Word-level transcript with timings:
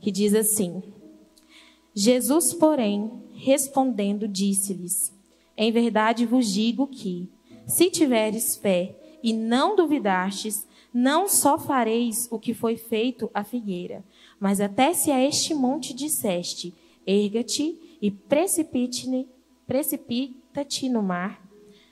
que 0.00 0.10
diz 0.10 0.34
assim: 0.34 0.82
Jesus, 1.94 2.54
porém, 2.54 3.10
respondendo, 3.34 4.26
disse-lhes: 4.26 5.12
Em 5.56 5.70
verdade 5.70 6.26
vos 6.26 6.52
digo 6.52 6.86
que, 6.86 7.28
se 7.66 7.90
tiveres 7.90 8.56
fé 8.56 8.96
e 9.22 9.32
não 9.32 9.76
duvidastes, 9.76 10.66
não 10.92 11.28
só 11.28 11.58
fareis 11.58 12.26
o 12.30 12.38
que 12.38 12.52
foi 12.52 12.76
feito 12.76 13.30
à 13.32 13.44
figueira, 13.44 14.04
mas 14.38 14.60
até 14.60 14.92
se 14.92 15.10
a 15.10 15.24
este 15.24 15.54
monte 15.54 15.94
disseste: 15.94 16.74
Erga-te 17.06 17.98
e 18.00 18.10
precipita-te 18.10 19.28
precipita 19.66 20.66
no 20.90 21.00
mar, 21.00 21.48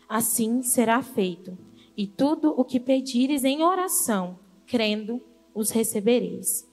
assim 0.08 0.62
será 0.64 1.00
feito. 1.00 1.56
E 1.96 2.08
tudo 2.08 2.52
o 2.56 2.64
que 2.64 2.80
pedires 2.80 3.44
em 3.44 3.62
oração, 3.62 4.36
crendo, 4.66 5.22
os 5.54 5.70
recebereis. 5.70 6.67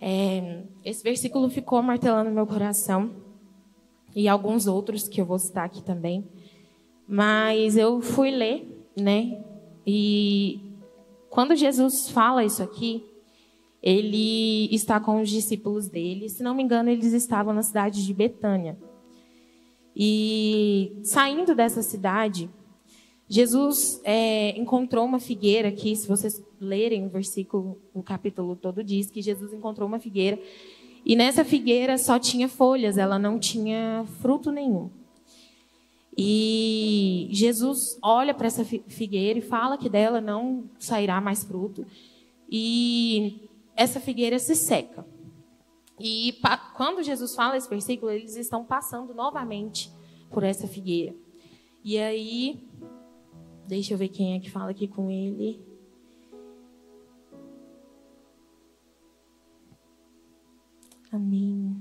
É, 0.00 0.62
esse 0.84 1.02
versículo 1.02 1.50
ficou 1.50 1.82
martelando 1.82 2.30
meu 2.30 2.46
coração 2.46 3.10
e 4.14 4.26
alguns 4.26 4.66
outros 4.66 5.06
que 5.06 5.20
eu 5.20 5.26
vou 5.26 5.38
citar 5.38 5.66
aqui 5.66 5.82
também. 5.82 6.26
Mas 7.06 7.76
eu 7.76 8.00
fui 8.00 8.30
ler, 8.30 8.88
né? 8.96 9.44
E 9.86 10.60
quando 11.28 11.54
Jesus 11.54 12.08
fala 12.08 12.44
isso 12.44 12.62
aqui, 12.62 13.04
ele 13.82 14.72
está 14.74 15.00
com 15.00 15.20
os 15.20 15.28
discípulos 15.28 15.88
dele. 15.88 16.28
Se 16.28 16.42
não 16.42 16.54
me 16.54 16.62
engano, 16.62 16.90
eles 16.90 17.12
estavam 17.12 17.52
na 17.52 17.62
cidade 17.62 18.04
de 18.04 18.14
Betânia. 18.14 18.78
E 19.94 20.98
saindo 21.02 21.54
dessa 21.54 21.82
cidade, 21.82 22.48
Jesus 23.32 24.00
é, 24.02 24.58
encontrou 24.58 25.06
uma 25.06 25.20
figueira 25.20 25.70
que, 25.70 25.94
se 25.94 26.08
vocês 26.08 26.42
lerem 26.60 27.06
o 27.06 27.08
versículo, 27.08 27.80
o 27.94 28.02
capítulo 28.02 28.56
todo 28.56 28.82
diz 28.82 29.08
que 29.08 29.22
Jesus 29.22 29.52
encontrou 29.52 29.86
uma 29.86 30.00
figueira 30.00 30.36
e 31.04 31.14
nessa 31.14 31.44
figueira 31.44 31.96
só 31.96 32.18
tinha 32.18 32.48
folhas, 32.48 32.98
ela 32.98 33.20
não 33.20 33.38
tinha 33.38 34.04
fruto 34.20 34.50
nenhum. 34.50 34.90
E 36.16 37.28
Jesus 37.30 37.98
olha 38.02 38.34
para 38.34 38.48
essa 38.48 38.64
figueira 38.64 39.38
e 39.38 39.42
fala 39.42 39.78
que 39.78 39.88
dela 39.88 40.20
não 40.20 40.64
sairá 40.78 41.20
mais 41.20 41.44
fruto. 41.44 41.86
E 42.50 43.48
essa 43.76 44.00
figueira 44.00 44.38
se 44.38 44.54
seca. 44.56 45.06
E 45.98 46.36
quando 46.76 47.02
Jesus 47.02 47.34
fala 47.34 47.56
esse 47.56 47.70
versículo, 47.70 48.10
eles 48.10 48.36
estão 48.36 48.64
passando 48.64 49.14
novamente 49.14 49.90
por 50.30 50.42
essa 50.42 50.66
figueira. 50.66 51.14
E 51.84 51.96
aí 51.96 52.60
Deixa 53.70 53.94
eu 53.94 53.98
ver 53.98 54.08
quem 54.08 54.34
é 54.34 54.40
que 54.40 54.50
fala 54.50 54.72
aqui 54.72 54.88
com 54.88 55.08
ele. 55.08 55.64
Amém. 61.12 61.80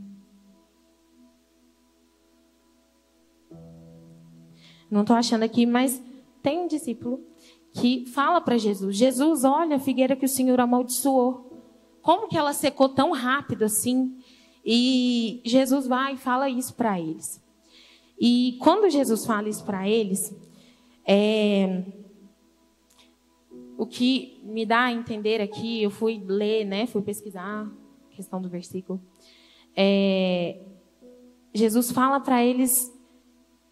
Não 4.91 5.01
estou 5.01 5.15
achando 5.15 5.41
aqui, 5.41 5.65
mas 5.65 5.99
tem 6.43 6.59
um 6.59 6.67
discípulo 6.67 7.25
que 7.73 8.05
fala 8.05 8.39
para 8.39 8.59
Jesus: 8.59 8.95
Jesus, 8.95 9.43
olha 9.43 9.77
a 9.77 9.79
figueira 9.79 10.15
que 10.15 10.25
o 10.25 10.29
Senhor 10.29 10.59
amaldiçoou. 10.59 11.59
Como 12.03 12.27
que 12.27 12.37
ela 12.37 12.53
secou 12.53 12.89
tão 12.89 13.13
rápido 13.13 13.63
assim? 13.63 14.15
E 14.63 15.41
Jesus 15.43 15.87
vai 15.87 16.13
e 16.13 16.17
fala 16.17 16.47
isso 16.47 16.75
para 16.75 16.99
eles. 16.99 17.43
E 18.21 18.59
quando 18.61 18.91
Jesus 18.91 19.25
fala 19.25 19.49
isso 19.49 19.65
para 19.65 19.89
eles, 19.89 20.31
é, 21.11 21.83
o 23.75 23.87
que 23.87 24.39
me 24.43 24.63
dá 24.63 24.83
a 24.83 24.91
entender 24.91 25.41
aqui, 25.41 25.81
eu 25.81 25.89
fui 25.89 26.23
ler, 26.23 26.65
né, 26.65 26.85
fui 26.85 27.01
pesquisar 27.01 27.65
a 27.65 28.15
questão 28.15 28.39
do 28.39 28.47
versículo. 28.47 29.01
É, 29.75 30.61
Jesus 31.51 31.91
fala 31.91 32.19
para 32.19 32.45
eles 32.45 32.93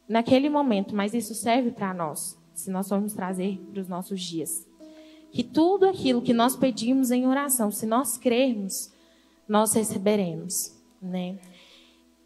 naquele 0.09 0.49
momento, 0.49 0.95
mas 0.95 1.13
isso 1.13 1.35
serve 1.35 1.69
para 1.69 1.93
nós, 1.93 2.41
se 2.55 2.71
nós 2.71 2.89
formos 2.89 3.13
trazer 3.13 3.59
para 3.71 3.81
os 3.81 3.87
nossos 3.87 4.19
dias. 4.19 4.67
Que 5.31 5.43
tudo 5.43 5.85
aquilo 5.85 6.23
que 6.23 6.33
nós 6.33 6.55
pedimos 6.55 7.11
em 7.11 7.27
oração, 7.27 7.69
se 7.69 7.85
nós 7.85 8.17
crermos, 8.17 8.91
nós 9.47 9.73
receberemos, 9.73 10.75
né? 10.99 11.37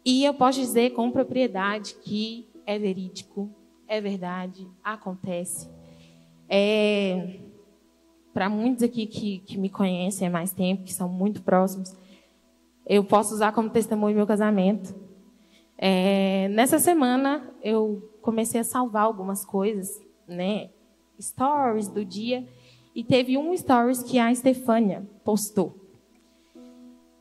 E 0.06 0.24
eu 0.24 0.32
posso 0.32 0.58
dizer 0.58 0.94
com 0.94 1.10
propriedade 1.10 1.96
que 2.02 2.48
é 2.64 2.78
verídico, 2.78 3.50
é 3.92 4.00
verdade, 4.00 4.66
acontece. 4.82 5.68
É, 6.48 7.40
Para 8.32 8.48
muitos 8.48 8.82
aqui 8.82 9.06
que, 9.06 9.40
que 9.40 9.58
me 9.58 9.68
conhecem 9.68 10.26
há 10.26 10.30
mais 10.30 10.50
tempo, 10.50 10.84
que 10.84 10.94
são 10.94 11.10
muito 11.10 11.42
próximos, 11.42 11.94
eu 12.86 13.04
posso 13.04 13.34
usar 13.34 13.52
como 13.52 13.68
testemunho 13.68 14.16
meu 14.16 14.26
casamento. 14.26 14.94
É, 15.76 16.48
nessa 16.48 16.78
semana, 16.78 17.46
eu 17.62 18.10
comecei 18.22 18.62
a 18.62 18.64
salvar 18.64 19.02
algumas 19.02 19.44
coisas, 19.44 20.00
né? 20.26 20.70
Stories 21.20 21.88
do 21.88 22.02
dia. 22.02 22.48
E 22.94 23.04
teve 23.04 23.36
um 23.36 23.54
stories 23.54 24.02
que 24.02 24.18
a 24.18 24.32
Estefânia 24.32 25.06
postou. 25.22 25.76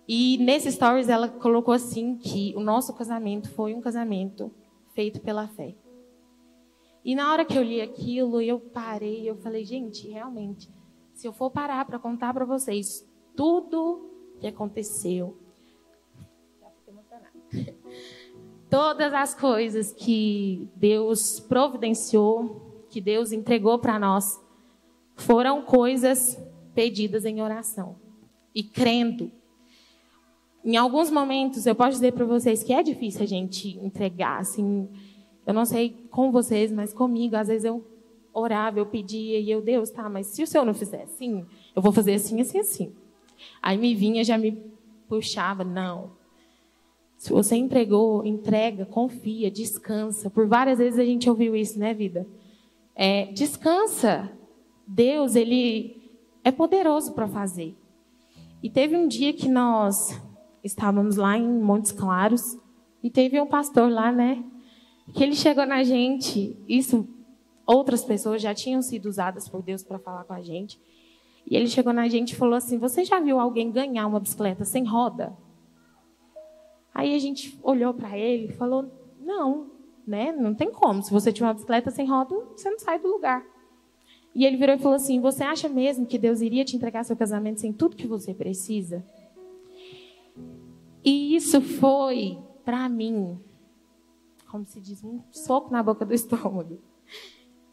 E 0.08 0.38
nesse 0.38 0.72
stories 0.72 1.09
ela 1.09 1.28
colocou 1.28 1.74
assim 1.74 2.16
que 2.16 2.53
o 2.56 2.62
nosso 2.62 2.94
casamento 2.94 3.50
foi 3.50 3.74
um 3.74 3.82
casamento 3.82 4.50
feito 4.94 5.20
pela 5.20 5.50
fé. 5.50 5.76
E 7.04 7.16
na 7.16 7.32
hora 7.32 7.44
que 7.44 7.58
eu 7.58 7.64
li 7.64 7.82
aquilo, 7.82 8.42
eu 8.42 8.60
parei, 8.60 9.28
eu 9.28 9.36
falei, 9.38 9.66
gente, 9.66 10.08
realmente, 10.08 10.70
se 11.14 11.28
eu 11.28 11.34
for 11.34 11.50
parar 11.50 11.86
para 11.86 11.98
contar 11.98 12.34
para 12.34 12.46
vocês 12.46 13.08
tudo 13.36 14.10
que 14.40 14.48
aconteceu, 14.48 15.38
já 16.60 16.70
fiquei 16.70 16.94
emocionada. 16.94 17.32
Todas 18.70 19.14
as 19.14 19.34
coisas 19.34 19.92
que 19.92 20.70
Deus 20.76 21.40
providenciou, 21.40 22.86
que 22.90 23.02
Deus 23.02 23.32
entregou 23.32 23.80
para 23.80 24.00
nós, 24.00 24.40
foram 25.16 25.64
coisas 25.64 26.38
pedidas 26.74 27.26
em 27.26 27.42
oração 27.42 27.96
e 28.54 28.64
crendo. 28.64 29.32
Em 30.64 30.78
alguns 30.78 31.10
momentos, 31.10 31.66
eu 31.66 31.74
posso 31.74 31.92
dizer 31.92 32.14
para 32.14 32.26
vocês 32.26 32.64
que 32.64 32.72
é 32.72 32.84
difícil 32.84 33.24
a 33.24 33.28
gente 33.28 33.78
entregar, 33.80 34.40
assim, 34.40 34.88
eu 35.46 35.53
não 35.53 35.66
sei 35.66 36.07
com 36.09 36.31
vocês, 36.31 36.72
mas 36.72 36.94
comigo, 36.94 37.35
às 37.35 37.47
vezes 37.47 37.66
eu 37.66 37.84
orava, 38.34 38.79
eu 38.79 38.85
pedia, 38.85 39.40
e 39.40 39.50
eu, 39.50 39.62
Deus, 39.62 39.90
tá, 39.90 40.09
mas 40.09 40.28
se 40.28 40.44
o 40.44 40.47
Senhor 40.47 40.66
não 40.66 40.74
fizer 40.74 41.03
assim, 41.03 41.46
eu 41.75 41.81
vou 41.81 41.91
fazer 41.91 42.13
assim, 42.13 42.40
assim, 42.40 42.59
assim. 42.59 42.96
Aí 43.62 43.78
me 43.78 43.94
vinha, 43.94 44.24
já 44.24 44.38
me 44.38 44.62
puxava, 45.07 45.63
não. 45.63 46.12
Se 47.18 47.31
você 47.31 47.56
entregou, 47.56 48.25
entrega, 48.25 48.85
confia, 48.85 49.52
descansa. 49.52 50.29
Por 50.29 50.47
várias 50.47 50.79
vezes 50.79 51.00
a 51.00 51.06
gente 51.06 51.29
ouviu 51.29 51.56
isso, 51.56 51.78
né, 51.78 51.94
vida? 51.94 52.25
É, 52.96 53.25
descansa. 53.25 54.31
Deus, 54.88 55.35
ele 55.35 56.02
é 56.44 56.52
poderoso 56.52 57.13
para 57.13 57.28
fazer. 57.28 57.75
E 58.63 58.69
teve 58.69 58.96
um 58.96 59.08
dia 59.08 59.34
que 59.34 59.47
nós 59.47 60.19
estávamos 60.63 61.16
lá 61.16 61.38
em 61.38 61.47
Montes 61.47 61.91
Claros 61.91 62.58
e 63.03 63.09
teve 63.09 63.40
um 63.40 63.47
pastor 63.47 63.91
lá, 63.91 64.12
né? 64.12 64.44
Que 65.14 65.24
ele 65.24 65.36
chegou 65.36 65.66
na 65.66 65.84
gente, 65.84 66.58
isso 66.68 67.08
outras 67.66 68.04
pessoas 68.04 68.42
já 68.42 68.54
tinham 68.54 68.82
sido 68.82 69.08
usadas 69.08 69.48
por 69.48 69.62
Deus 69.62 69.84
para 69.84 70.00
falar 70.00 70.24
com 70.24 70.34
a 70.34 70.42
gente. 70.42 70.80
E 71.50 71.56
ele 71.56 71.68
chegou 71.68 71.94
na 71.94 72.08
gente 72.08 72.32
e 72.32 72.36
falou 72.36 72.56
assim: 72.56 72.78
Você 72.78 73.04
já 73.04 73.20
viu 73.20 73.40
alguém 73.40 73.72
ganhar 73.72 74.08
uma 74.08 74.20
bicicleta 74.20 74.66
sem 74.66 74.86
roda? 74.86 75.36
Aí 76.94 77.16
a 77.16 77.20
gente 77.20 77.58
olhou 77.64 77.94
para 77.94 78.18
ele 78.18 78.46
e 78.46 78.54
falou: 78.54 78.90
Não, 79.20 79.72
né? 80.06 80.32
Não 80.32 80.54
tem 80.54 80.72
como. 80.72 81.02
Se 81.02 81.12
você 81.12 81.32
tiver 81.32 81.48
uma 81.48 81.54
bicicleta 81.54 81.90
sem 81.92 82.08
roda, 82.08 82.36
você 82.56 82.70
não 82.70 82.80
sai 82.80 83.00
do 83.00 83.08
lugar. 83.08 83.44
E 84.34 84.46
ele 84.46 84.58
virou 84.58 84.76
e 84.76 84.80
falou 84.80 84.96
assim: 84.96 85.20
Você 85.20 85.44
acha 85.44 85.68
mesmo 85.68 86.06
que 86.06 86.18
Deus 86.18 86.42
iria 86.42 86.64
te 86.64 86.76
entregar 86.76 87.04
seu 87.04 87.16
casamento 87.16 87.60
sem 87.60 87.74
tudo 87.74 87.96
que 87.96 88.08
você 88.08 88.34
precisa? 88.34 89.04
E 91.04 91.36
isso 91.36 91.59
foi, 91.62 92.38
para 92.64 92.88
mim, 92.88 93.40
como 94.52 94.66
se 94.66 94.82
diz, 94.82 95.02
um 95.02 95.22
soco 95.32 95.72
na 95.72 95.82
boca 95.82 96.06
do 96.06 96.14
estômago. 96.14 96.80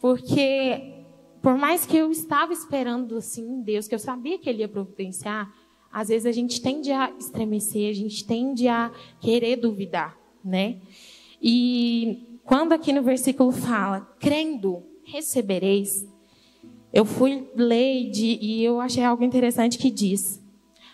Porque, 0.00 1.04
por 1.42 1.58
mais 1.58 1.84
que 1.84 1.96
eu 1.96 2.10
estava 2.12 2.52
esperando 2.52 3.16
assim 3.16 3.60
Deus, 3.62 3.88
que 3.88 3.94
eu 3.94 3.98
sabia 3.98 4.38
que 4.38 4.48
Ele 4.48 4.60
ia 4.60 4.68
providenciar, 4.68 5.52
às 5.92 6.08
vezes 6.08 6.26
a 6.26 6.32
gente 6.32 6.62
tende 6.62 6.92
a 6.92 7.10
estremecer, 7.18 7.90
a 7.90 7.94
gente 7.94 8.24
tende 8.24 8.68
a 8.68 8.92
querer 9.20 9.56
duvidar, 9.56 10.16
né? 10.44 10.80
E 11.42 12.38
quando 12.44 12.72
aqui 12.72 12.92
no 12.92 13.02
versículo 13.02 13.50
fala, 13.50 14.00
crendo, 14.20 14.82
recebereis, 15.02 16.06
eu 16.92 17.04
fui 17.04 17.50
ler 17.56 18.10
de, 18.10 18.38
e 18.40 18.62
eu 18.62 18.80
achei 18.80 19.02
algo 19.02 19.24
interessante 19.24 19.78
que 19.78 19.90
diz: 19.90 20.40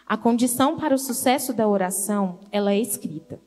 a 0.07 0.17
condição 0.17 0.79
para 0.79 0.95
o 0.95 0.99
sucesso 0.99 1.53
da 1.53 1.69
oração, 1.69 2.41
ela 2.51 2.73
é 2.73 2.81
escrita. 2.81 3.41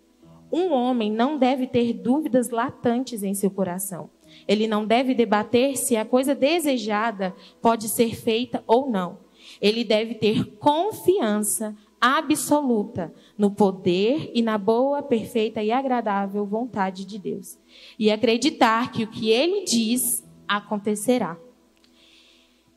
Um 0.51 0.71
homem 0.71 1.11
não 1.11 1.37
deve 1.37 1.67
ter 1.67 1.93
dúvidas 1.93 2.49
latentes 2.49 3.23
em 3.23 3.33
seu 3.33 3.51
coração. 3.51 4.09
Ele 4.47 4.67
não 4.67 4.85
deve 4.85 5.13
debater 5.13 5.77
se 5.77 5.95
a 5.95 6.05
coisa 6.05 6.33
desejada 6.33 7.35
pode 7.61 7.89
ser 7.89 8.15
feita 8.15 8.63
ou 8.65 8.89
não. 8.89 9.19
Ele 9.61 9.83
deve 9.83 10.15
ter 10.15 10.45
confiança 10.57 11.75
absoluta 11.99 13.13
no 13.37 13.51
poder 13.51 14.31
e 14.33 14.41
na 14.41 14.57
boa, 14.57 15.01
perfeita 15.01 15.63
e 15.63 15.71
agradável 15.71 16.45
vontade 16.45 17.05
de 17.05 17.17
Deus. 17.17 17.57
E 17.97 18.11
acreditar 18.11 18.91
que 18.91 19.03
o 19.03 19.07
que 19.07 19.29
ele 19.29 19.63
diz 19.65 20.23
acontecerá. 20.47 21.37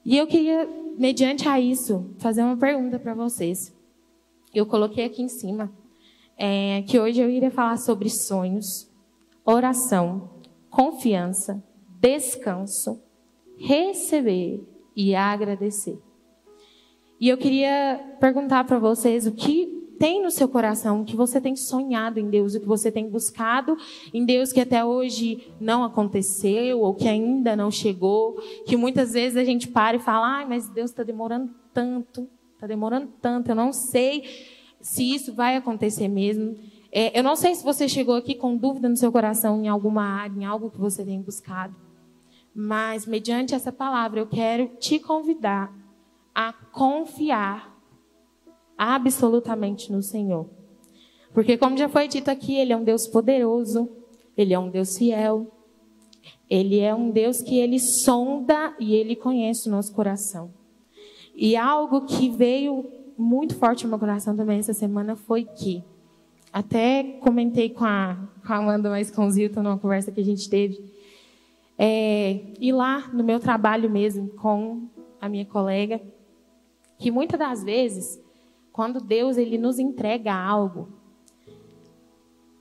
E 0.05 0.17
eu 0.17 0.27
queria, 0.27 0.69
mediante 0.99 1.47
a 1.47 1.61
isso, 1.61 2.11
fazer 2.19 2.43
uma 2.43 2.57
pergunta 2.57 2.99
para 2.99 3.15
vocês. 3.15 3.77
Eu 4.55 4.67
coloquei 4.67 5.05
aqui 5.05 5.23
em 5.23 5.29
cima 5.29 5.71
é, 6.43 6.83
que 6.89 6.99
hoje 6.99 7.21
eu 7.21 7.29
iria 7.29 7.51
falar 7.51 7.77
sobre 7.77 8.09
sonhos, 8.09 8.91
oração, 9.45 10.31
confiança, 10.71 11.63
descanso, 12.01 12.99
receber 13.59 14.67
e 14.97 15.15
agradecer. 15.15 15.99
E 17.21 17.29
eu 17.29 17.37
queria 17.37 18.17
perguntar 18.19 18.65
para 18.65 18.79
vocês 18.79 19.27
o 19.27 19.33
que 19.33 19.67
tem 19.99 20.23
no 20.23 20.31
seu 20.31 20.49
coração, 20.49 21.03
o 21.03 21.05
que 21.05 21.15
você 21.15 21.39
tem 21.43 21.55
sonhado 21.55 22.19
em 22.19 22.31
Deus, 22.31 22.55
o 22.55 22.61
que 22.61 22.67
você 22.67 22.91
tem 22.91 23.07
buscado 23.07 23.77
em 24.15 24.25
Deus 24.25 24.51
que 24.51 24.61
até 24.61 24.83
hoje 24.83 25.53
não 25.61 25.85
aconteceu 25.85 26.81
ou 26.81 26.95
que 26.95 27.07
ainda 27.07 27.55
não 27.55 27.71
chegou, 27.71 28.41
que 28.65 28.79
muitas 28.79 29.13
vezes 29.13 29.37
a 29.37 29.45
gente 29.45 29.69
para 29.69 29.99
e 29.99 30.01
fala, 30.01 30.39
ai, 30.39 30.47
mas 30.49 30.71
Deus 30.71 30.91
está 30.91 31.03
demorando 31.03 31.55
tanto, 31.75 32.27
está 32.55 32.67
demorando 32.67 33.13
tanto, 33.21 33.51
eu 33.51 33.55
não 33.55 33.75
sei 33.75 34.25
se 34.81 35.15
isso 35.15 35.33
vai 35.35 35.57
acontecer 35.57 36.09
mesmo. 36.09 36.57
É, 36.93 37.19
eu 37.19 37.23
não 37.23 37.37
sei 37.37 37.55
se 37.55 37.63
você 37.63 37.89
chegou 37.89 38.15
aqui 38.17 38.35
com 38.35 38.57
dúvida 38.57 38.89
no 38.89 38.97
seu 38.97 39.13
coração 39.13 39.63
em 39.63 39.69
alguma 39.69 40.03
área, 40.03 40.35
em 40.37 40.45
algo 40.45 40.71
que 40.71 40.79
você 40.79 41.05
tem 41.05 41.21
buscado. 41.21 41.75
Mas, 42.55 43.07
mediante 43.07 43.55
essa 43.55 43.71
palavra, 43.71 44.21
eu 44.21 44.27
quero 44.27 44.69
te 44.79 44.99
convidar 44.99 45.73
a 46.35 46.53
confiar 46.53 47.77
absolutamente 48.77 49.93
no 49.93 50.03
Senhor. 50.03 50.49
Porque, 51.33 51.57
como 51.57 51.77
já 51.77 51.89
foi 51.89 52.09
dito 52.09 52.29
aqui, 52.29 52.57
Ele 52.57 52.73
é 52.73 52.77
um 52.77 52.83
Deus 52.83 53.07
poderoso, 53.07 53.89
Ele 54.37 54.53
é 54.53 54.59
um 54.59 54.69
Deus 54.69 54.99
fiel, 54.99 55.47
Ele 56.49 56.81
é 56.81 56.93
um 56.93 57.11
Deus 57.11 57.41
que 57.41 57.57
Ele 57.57 57.79
sonda 57.79 58.75
e 58.81 58.95
Ele 58.95 59.15
conhece 59.15 59.69
o 59.69 59.71
nosso 59.71 59.95
coração. 59.95 60.53
E 61.37 61.57
algo 61.57 62.05
que 62.05 62.29
veio 62.29 63.00
muito 63.21 63.55
forte 63.55 63.85
no 63.85 63.91
meu 63.91 63.99
coração 63.99 64.35
também 64.35 64.59
essa 64.59 64.73
semana 64.73 65.15
foi 65.15 65.45
que, 65.45 65.85
até 66.53 67.03
comentei 67.21 67.69
com 67.69 67.85
a, 67.85 68.17
com 68.45 68.53
a 68.53 68.57
Amanda, 68.57 68.89
mas 68.89 69.11
com 69.11 69.27
o 69.27 69.31
Zilton, 69.31 69.63
numa 69.63 69.79
conversa 69.79 70.11
que 70.11 70.21
a 70.21 70.25
gente 70.25 70.49
teve, 70.49 70.83
é, 71.79 72.41
ir 72.59 72.73
lá 72.73 73.09
no 73.13 73.23
meu 73.23 73.39
trabalho 73.39 73.91
mesmo 73.91 74.29
com 74.31 74.89
a 75.21 75.29
minha 75.29 75.45
colega, 75.45 76.01
que 76.99 77.11
muitas 77.11 77.39
das 77.39 77.63
vezes, 77.63 78.21
quando 78.73 79.01
Deus 79.01 79.37
ele 79.37 79.59
nos 79.59 79.79
entrega 79.79 80.35
algo, 80.35 80.89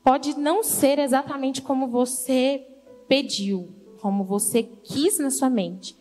pode 0.03 0.37
não 0.37 0.63
ser 0.63 0.99
exatamente 0.99 1.61
como 1.61 1.87
você 1.87 2.65
pediu, 3.07 3.69
como 4.01 4.23
você 4.23 4.63
quis 4.63 5.19
na 5.19 5.29
sua 5.29 5.49
mente. 5.49 5.95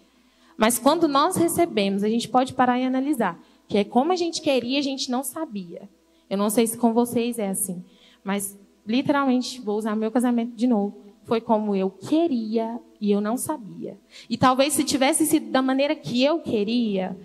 Mas 0.56 0.78
quando 0.78 1.06
nós 1.06 1.36
recebemos, 1.36 2.02
a 2.02 2.08
gente 2.08 2.28
pode 2.28 2.52
parar 2.54 2.78
e 2.78 2.84
analisar, 2.84 3.40
que 3.68 3.78
é 3.78 3.84
como 3.84 4.12
a 4.12 4.16
gente 4.16 4.40
queria, 4.40 4.78
a 4.78 4.82
gente 4.82 5.10
não 5.10 5.22
sabia. 5.22 5.88
Eu 6.28 6.38
não 6.38 6.50
sei 6.50 6.66
se 6.66 6.76
com 6.76 6.92
vocês 6.92 7.38
é 7.38 7.48
assim, 7.48 7.84
mas 8.24 8.58
literalmente 8.86 9.60
vou 9.60 9.76
usar 9.76 9.94
meu 9.94 10.10
casamento 10.10 10.56
de 10.56 10.66
novo 10.66 11.08
foi 11.28 11.42
como 11.42 11.76
eu 11.76 11.90
queria 11.90 12.80
e 12.98 13.12
eu 13.12 13.20
não 13.20 13.36
sabia. 13.36 13.98
E 14.30 14.38
talvez 14.38 14.72
se 14.72 14.82
tivesse 14.82 15.26
sido 15.26 15.50
da 15.50 15.60
maneira 15.60 15.94
que 15.94 16.24
eu 16.24 16.40
queria, 16.40 17.16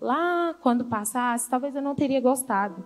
lá 0.00 0.52
quando 0.60 0.86
passasse, 0.86 1.48
talvez 1.48 1.74
eu 1.76 1.80
não 1.80 1.94
teria 1.94 2.20
gostado. 2.20 2.84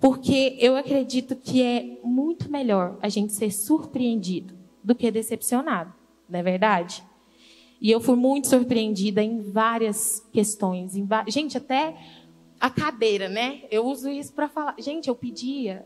Porque 0.00 0.56
eu 0.60 0.76
acredito 0.76 1.34
que 1.34 1.60
é 1.60 1.98
muito 2.04 2.50
melhor 2.50 2.96
a 3.02 3.08
gente 3.08 3.32
ser 3.32 3.50
surpreendido 3.50 4.54
do 4.82 4.94
que 4.94 5.10
decepcionado, 5.10 5.92
não 6.28 6.38
é 6.38 6.42
verdade? 6.42 7.04
E 7.80 7.90
eu 7.90 8.00
fui 8.00 8.14
muito 8.14 8.48
surpreendida 8.48 9.20
em 9.24 9.40
várias 9.40 10.24
questões. 10.32 10.94
Em 10.96 11.06
Gente, 11.26 11.58
até 11.58 11.96
a 12.62 12.70
cadeira, 12.70 13.28
né? 13.28 13.64
Eu 13.72 13.84
uso 13.84 14.08
isso 14.08 14.32
para 14.32 14.48
falar. 14.48 14.76
Gente, 14.78 15.08
eu 15.08 15.16
pedia 15.16 15.84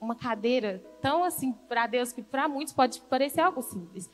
uma 0.00 0.14
cadeira 0.14 0.82
tão 1.02 1.22
assim 1.22 1.52
para 1.68 1.86
Deus 1.86 2.10
que 2.10 2.22
para 2.22 2.48
muitos 2.48 2.72
pode 2.72 3.02
parecer 3.02 3.42
algo 3.42 3.60
simples. 3.60 4.10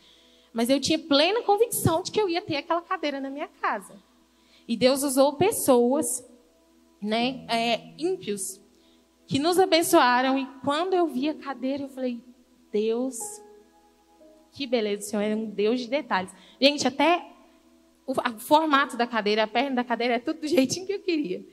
Mas 0.53 0.69
eu 0.69 0.81
tinha 0.81 0.99
plena 0.99 1.43
convicção 1.43 2.03
de 2.03 2.11
que 2.11 2.21
eu 2.21 2.29
ia 2.29 2.43
ter 2.43 2.57
aquela 2.57 2.83
cadeira 2.83 3.21
na 3.21 3.31
minha 3.31 3.47
casa. 3.47 4.03
E 4.67 4.77
Deus 4.77 5.05
usou 5.05 5.35
pessoas, 5.35 6.29
né, 7.01 7.47
é, 7.49 7.95
ímpios, 7.97 8.61
que 9.29 9.39
nos 9.39 9.61
abençoaram. 9.61 10.37
E 10.37 10.45
quando 10.65 10.95
eu 10.95 11.07
vi 11.07 11.29
a 11.29 11.35
cadeira, 11.35 11.85
eu 11.85 11.89
falei: 11.89 12.21
Deus, 12.73 13.17
que 14.51 14.67
beleza, 14.67 15.07
o 15.07 15.09
Senhor 15.09 15.23
é 15.23 15.37
um 15.37 15.49
Deus 15.49 15.79
de 15.79 15.87
detalhes. 15.87 16.35
Gente, 16.61 16.87
até 16.89 17.33
o, 18.05 18.13
o 18.13 18.39
formato 18.41 18.97
da 18.97 19.07
cadeira, 19.07 19.45
a 19.45 19.47
perna 19.47 19.77
da 19.77 19.85
cadeira, 19.85 20.15
é 20.15 20.19
tudo 20.19 20.41
do 20.41 20.49
jeitinho 20.49 20.85
que 20.85 20.95
eu 20.95 21.01
queria. 21.01 21.47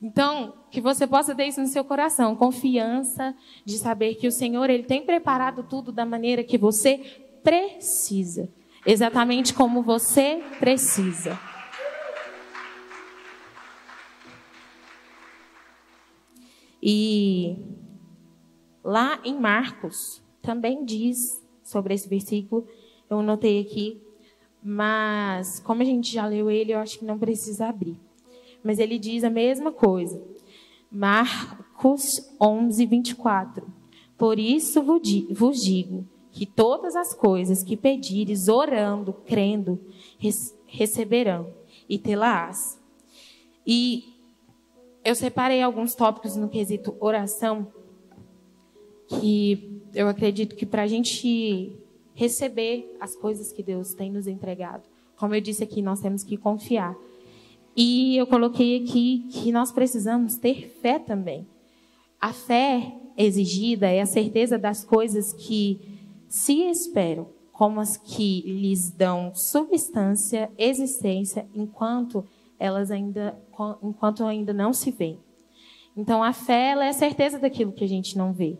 Então, 0.00 0.52
que 0.70 0.80
você 0.80 1.06
possa 1.06 1.34
ter 1.34 1.46
isso 1.46 1.60
no 1.60 1.66
seu 1.66 1.82
coração, 1.82 2.36
confiança 2.36 3.34
de 3.64 3.78
saber 3.78 4.16
que 4.16 4.28
o 4.28 4.32
Senhor 4.32 4.68
ele 4.68 4.82
tem 4.82 5.04
preparado 5.04 5.62
tudo 5.62 5.90
da 5.90 6.04
maneira 6.04 6.44
que 6.44 6.58
você 6.58 6.98
precisa, 7.42 8.48
exatamente 8.84 9.54
como 9.54 9.82
você 9.82 10.42
precisa. 10.58 11.38
E 16.82 17.56
lá 18.84 19.18
em 19.24 19.40
Marcos 19.40 20.22
também 20.42 20.84
diz 20.84 21.42
sobre 21.62 21.94
esse 21.94 22.08
versículo, 22.08 22.68
eu 23.08 23.20
anotei 23.20 23.60
aqui, 23.60 24.00
mas 24.62 25.58
como 25.60 25.80
a 25.80 25.84
gente 25.84 26.12
já 26.12 26.26
leu 26.26 26.50
ele, 26.50 26.72
eu 26.72 26.78
acho 26.78 26.98
que 26.98 27.04
não 27.04 27.18
precisa 27.18 27.66
abrir 27.68 28.05
mas 28.66 28.78
ele 28.78 28.98
diz 28.98 29.22
a 29.24 29.30
mesma 29.30 29.70
coisa. 29.70 30.20
Marcos 30.90 32.28
11, 32.40 32.84
24. 32.84 33.66
Por 34.18 34.38
isso 34.38 34.82
vos 34.82 35.62
digo 35.62 36.04
que 36.32 36.44
todas 36.44 36.96
as 36.96 37.14
coisas 37.14 37.62
que 37.62 37.76
pedires 37.76 38.48
orando, 38.48 39.12
crendo, 39.12 39.80
receberão 40.66 41.48
e 41.88 41.98
tê-las. 41.98 42.80
E 43.66 44.12
eu 45.04 45.14
separei 45.14 45.62
alguns 45.62 45.94
tópicos 45.94 46.36
no 46.36 46.48
quesito 46.48 46.94
oração 47.00 47.68
que 49.08 49.80
eu 49.94 50.08
acredito 50.08 50.56
que 50.56 50.66
para 50.66 50.82
a 50.82 50.86
gente 50.86 51.72
receber 52.14 52.96
as 53.00 53.14
coisas 53.14 53.52
que 53.52 53.62
Deus 53.62 53.94
tem 53.94 54.10
nos 54.10 54.26
entregado, 54.26 54.82
como 55.16 55.34
eu 55.34 55.40
disse 55.40 55.62
aqui, 55.62 55.80
nós 55.80 56.00
temos 56.00 56.22
que 56.22 56.36
confiar. 56.36 56.94
E 57.76 58.16
eu 58.16 58.26
coloquei 58.26 58.82
aqui 58.82 59.28
que 59.30 59.52
nós 59.52 59.70
precisamos 59.70 60.36
ter 60.36 60.78
fé 60.80 60.98
também. 60.98 61.46
A 62.18 62.32
fé 62.32 62.94
exigida 63.18 63.86
é 63.86 64.00
a 64.00 64.06
certeza 64.06 64.58
das 64.58 64.82
coisas 64.82 65.34
que 65.34 65.78
se 66.26 66.62
esperam, 66.70 67.28
como 67.52 67.78
as 67.78 67.96
que 67.96 68.40
lhes 68.46 68.90
dão 68.90 69.34
substância, 69.34 70.50
existência, 70.56 71.46
enquanto 71.54 72.24
elas 72.58 72.90
ainda, 72.90 73.38
enquanto 73.82 74.24
ainda 74.24 74.54
não 74.54 74.72
se 74.72 74.90
veem. 74.90 75.18
Então 75.94 76.22
a 76.22 76.32
fé 76.32 76.70
é 76.70 76.88
a 76.88 76.92
certeza 76.94 77.38
daquilo 77.38 77.72
que 77.72 77.84
a 77.84 77.88
gente 77.88 78.16
não 78.16 78.32
vê. 78.32 78.56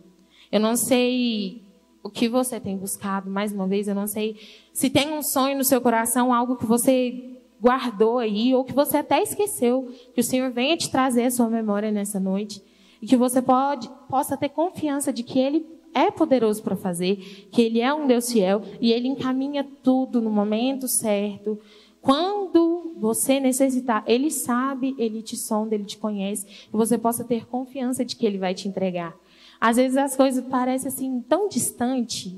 Eu 0.51 0.59
não 0.59 0.75
sei 0.75 1.63
o 2.03 2.09
que 2.09 2.29
você 2.29 2.59
tem 2.59 2.77
buscado, 2.77 3.29
mais 3.29 3.51
uma 3.51 3.67
vez, 3.67 3.87
eu 3.87 3.95
não 3.95 4.07
sei 4.07 4.35
se 4.71 4.89
tem 4.89 5.11
um 5.11 5.23
sonho 5.23 5.57
no 5.57 5.63
seu 5.63 5.81
coração, 5.81 6.33
algo 6.33 6.55
que 6.55 6.65
você 6.65 7.36
guardou 7.61 8.19
aí, 8.19 8.53
ou 8.53 8.63
que 8.63 8.73
você 8.73 8.97
até 8.97 9.21
esqueceu, 9.21 9.91
que 10.13 10.21
o 10.21 10.23
Senhor 10.23 10.51
venha 10.51 10.77
te 10.77 10.89
trazer 10.89 11.23
a 11.23 11.31
sua 11.31 11.49
memória 11.49 11.91
nessa 11.91 12.19
noite, 12.19 12.61
e 13.01 13.07
que 13.07 13.17
você 13.17 13.41
pode, 13.41 13.89
possa 14.09 14.37
ter 14.37 14.49
confiança 14.49 15.11
de 15.11 15.23
que 15.23 15.39
Ele 15.39 15.65
é 15.93 16.11
poderoso 16.11 16.61
para 16.61 16.75
fazer, 16.75 17.47
que 17.51 17.61
Ele 17.61 17.81
é 17.81 17.93
um 17.93 18.07
Deus 18.07 18.31
fiel, 18.31 18.61
e 18.79 18.91
Ele 18.91 19.07
encaminha 19.07 19.63
tudo 19.81 20.21
no 20.21 20.29
momento 20.29 20.87
certo. 20.87 21.59
Quando 22.01 22.95
você 22.97 23.39
necessitar, 23.39 24.03
Ele 24.07 24.29
sabe, 24.29 24.95
Ele 24.97 25.21
te 25.21 25.35
sonda, 25.35 25.75
Ele 25.75 25.85
te 25.85 25.97
conhece, 25.97 26.45
e 26.71 26.71
você 26.71 26.97
possa 26.97 27.23
ter 27.23 27.47
confiança 27.47 28.05
de 28.05 28.15
que 28.15 28.25
Ele 28.25 28.37
vai 28.37 28.53
te 28.53 28.67
entregar. 28.67 29.15
Às 29.59 29.77
vezes 29.77 29.97
as 29.97 30.15
coisas 30.15 30.45
parecem 30.45 30.87
assim 30.87 31.21
tão 31.27 31.47
distantes, 31.47 32.35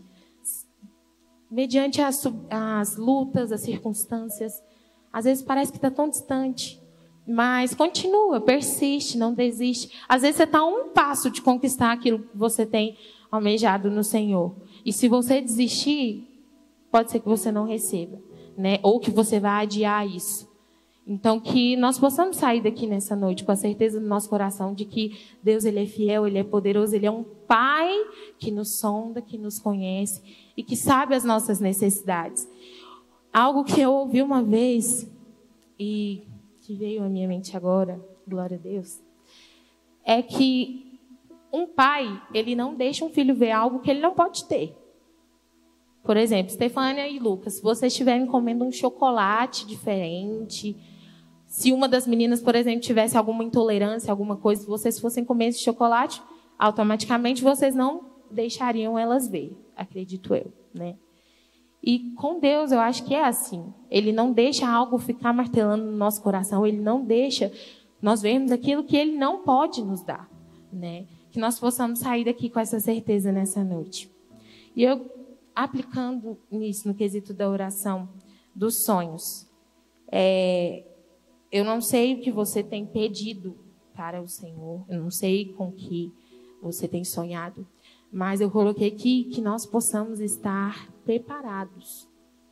mediante 1.51 2.01
as, 2.01 2.23
as 2.49 2.95
lutas, 2.95 3.51
as 3.51 3.61
circunstâncias, 3.61 4.61
às 5.11 5.25
vezes 5.25 5.43
parece 5.43 5.71
que 5.71 5.77
está 5.77 5.91
tão 5.91 6.09
distante. 6.09 6.79
Mas 7.27 7.75
continua, 7.75 8.41
persiste, 8.41 9.17
não 9.17 9.33
desiste. 9.33 9.91
Às 10.07 10.23
vezes 10.23 10.37
você 10.37 10.43
está 10.43 10.59
a 10.59 10.65
um 10.65 10.89
passo 10.89 11.29
de 11.29 11.41
conquistar 11.41 11.91
aquilo 11.91 12.19
que 12.19 12.37
você 12.37 12.65
tem 12.65 12.97
almejado 13.31 13.91
no 13.91 14.03
Senhor. 14.03 14.55
E 14.83 14.91
se 14.91 15.07
você 15.07 15.39
desistir, 15.39 16.27
pode 16.91 17.11
ser 17.11 17.19
que 17.19 17.27
você 17.27 17.51
não 17.51 17.65
receba. 17.65 18.17
Né? 18.57 18.79
Ou 18.81 18.99
que 18.99 19.11
você 19.11 19.39
vá 19.39 19.59
adiar 19.59 20.07
isso. 20.07 20.49
Então, 21.11 21.39
que 21.39 21.75
nós 21.75 21.97
possamos 21.97 22.37
sair 22.37 22.61
daqui 22.61 22.85
nessa 22.85 23.15
noite 23.15 23.43
com 23.43 23.51
a 23.51 23.55
certeza 23.55 23.99
no 23.99 24.07
nosso 24.07 24.29
coração 24.29 24.75
de 24.75 24.85
que 24.85 25.17
Deus 25.41 25.65
ele 25.65 25.81
é 25.81 25.85
fiel, 25.87 26.27
ele 26.27 26.37
é 26.37 26.43
poderoso, 26.43 26.95
ele 26.95 27.07
é 27.07 27.11
um 27.11 27.23
Pai 27.47 27.91
que 28.37 28.51
nos 28.51 28.77
sonda, 28.77 29.19
que 29.19 29.35
nos 29.35 29.57
conhece 29.57 30.21
e 30.55 30.61
que 30.61 30.75
sabe 30.75 31.15
as 31.15 31.23
nossas 31.23 31.59
necessidades. 31.59 32.47
Algo 33.31 33.63
que 33.63 33.79
eu 33.79 33.91
ouvi 33.93 34.21
uma 34.21 34.41
vez 34.41 35.09
e 35.79 36.23
que 36.61 36.73
veio 36.73 37.03
à 37.03 37.09
minha 37.09 37.27
mente 37.27 37.55
agora, 37.55 38.03
glória 38.27 38.57
a 38.57 38.59
Deus, 38.59 39.01
é 40.03 40.21
que 40.21 40.99
um 41.51 41.67
pai, 41.67 42.21
ele 42.33 42.55
não 42.55 42.75
deixa 42.75 43.03
um 43.03 43.09
filho 43.09 43.35
ver 43.35 43.51
algo 43.51 43.79
que 43.79 43.89
ele 43.89 43.99
não 43.99 44.13
pode 44.13 44.45
ter. 44.47 44.75
Por 46.03 46.17
exemplo, 46.17 46.51
Stefânia 46.51 47.07
e 47.07 47.19
Lucas, 47.19 47.55
se 47.55 47.61
vocês 47.61 47.91
estiverem 47.91 48.25
comendo 48.25 48.63
um 48.63 48.71
chocolate 48.71 49.65
diferente, 49.67 50.75
se 51.45 51.71
uma 51.71 51.87
das 51.87 52.07
meninas, 52.07 52.41
por 52.41 52.55
exemplo, 52.55 52.81
tivesse 52.81 53.17
alguma 53.17 53.43
intolerância, 53.43 54.11
alguma 54.11 54.37
coisa, 54.37 54.61
se 54.61 54.67
vocês 54.67 54.99
fossem 54.99 55.25
comer 55.25 55.47
esse 55.47 55.63
chocolate, 55.63 56.21
automaticamente 56.57 57.43
vocês 57.43 57.75
não 57.75 58.05
deixariam 58.31 58.97
elas 58.97 59.27
ver, 59.27 59.55
acredito 59.75 60.33
eu, 60.35 60.53
né? 60.73 60.95
E 61.81 62.11
com 62.11 62.39
Deus 62.39 62.71
eu 62.71 62.79
acho 62.79 63.05
que 63.05 63.15
é 63.15 63.25
assim. 63.25 63.73
Ele 63.89 64.11
não 64.11 64.31
deixa 64.31 64.69
algo 64.69 64.97
ficar 64.97 65.33
martelando 65.33 65.85
no 65.85 65.97
nosso 65.97 66.21
coração, 66.21 66.65
ele 66.65 66.79
não 66.79 67.03
deixa 67.03 67.51
nós 68.01 68.21
vermos 68.21 68.51
aquilo 68.51 68.83
que 68.83 68.95
ele 68.95 69.17
não 69.17 69.43
pode 69.43 69.83
nos 69.83 70.01
dar, 70.01 70.29
né? 70.71 71.05
Que 71.31 71.39
nós 71.39 71.59
possamos 71.59 71.99
sair 71.99 72.25
daqui 72.25 72.49
com 72.49 72.59
essa 72.59 72.79
certeza 72.79 73.31
nessa 73.31 73.63
noite. 73.63 74.09
E 74.75 74.83
eu 74.83 75.09
aplicando 75.55 76.37
nisso 76.49 76.87
no 76.87 76.93
quesito 76.93 77.33
da 77.33 77.49
oração 77.49 78.07
dos 78.55 78.83
sonhos, 78.83 79.45
é, 80.11 80.85
eu 81.51 81.65
não 81.65 81.81
sei 81.81 82.15
o 82.15 82.21
que 82.21 82.31
você 82.31 82.63
tem 82.63 82.85
pedido 82.85 83.57
para 83.93 84.21
o 84.21 84.27
Senhor, 84.27 84.85
eu 84.87 85.01
não 85.01 85.11
sei 85.11 85.51
com 85.53 85.71
que 85.71 86.13
você 86.61 86.87
tem 86.87 87.03
sonhado, 87.03 87.67
mas 88.11 88.41
eu 88.41 88.49
coloquei 88.49 88.87
aqui 88.87 89.25
que 89.25 89.41
nós 89.41 89.65
possamos 89.65 90.19
estar 90.19 90.91
preparados 91.05 92.07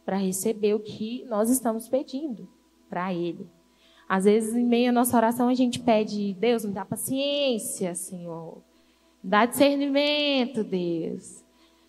para 0.06 0.18
receber 0.18 0.74
o 0.74 0.80
que 0.80 1.26
nós 1.26 1.50
estamos 1.50 1.88
pedindo 1.88 2.48
para 2.90 3.14
Ele. 3.14 3.48
Às 4.08 4.24
vezes, 4.24 4.56
em 4.56 4.64
meio 4.64 4.90
à 4.90 4.94
nossa 4.94 5.18
oração, 5.18 5.50
a 5.50 5.54
gente 5.54 5.80
pede, 5.80 6.34
Deus, 6.40 6.64
me 6.64 6.72
dá 6.72 6.86
paciência, 6.86 7.94
Senhor. 7.94 8.62
Dá 9.22 9.46
discernimento, 9.46 10.64
Deus. 10.64 11.44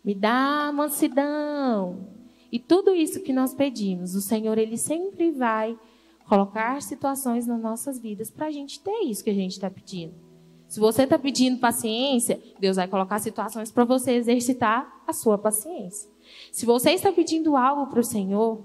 Me 0.04 0.14
dá 0.14 0.72
mansidão. 0.75 2.08
E 2.50 2.58
tudo 2.58 2.94
isso 2.94 3.22
que 3.22 3.32
nós 3.32 3.54
pedimos, 3.54 4.14
o 4.14 4.20
Senhor, 4.20 4.58
Ele 4.58 4.76
sempre 4.76 5.30
vai 5.30 5.78
colocar 6.26 6.82
situações 6.82 7.46
nas 7.46 7.60
nossas 7.60 7.98
vidas 7.98 8.30
para 8.30 8.46
a 8.46 8.50
gente 8.50 8.80
ter 8.80 9.00
isso 9.04 9.22
que 9.22 9.30
a 9.30 9.34
gente 9.34 9.52
está 9.52 9.70
pedindo. 9.70 10.27
Se 10.68 10.78
você 10.78 11.04
está 11.04 11.18
pedindo 11.18 11.58
paciência, 11.58 12.40
Deus 12.60 12.76
vai 12.76 12.87
colocar 12.87 13.18
situações 13.18 13.72
para 13.72 13.84
você 13.84 14.12
exercitar 14.12 15.02
a 15.06 15.14
sua 15.14 15.38
paciência. 15.38 16.10
Se 16.52 16.66
você 16.66 16.90
está 16.90 17.10
pedindo 17.10 17.56
algo 17.56 17.87
para 17.87 18.00
o 18.00 18.04
Senhor, 18.04 18.60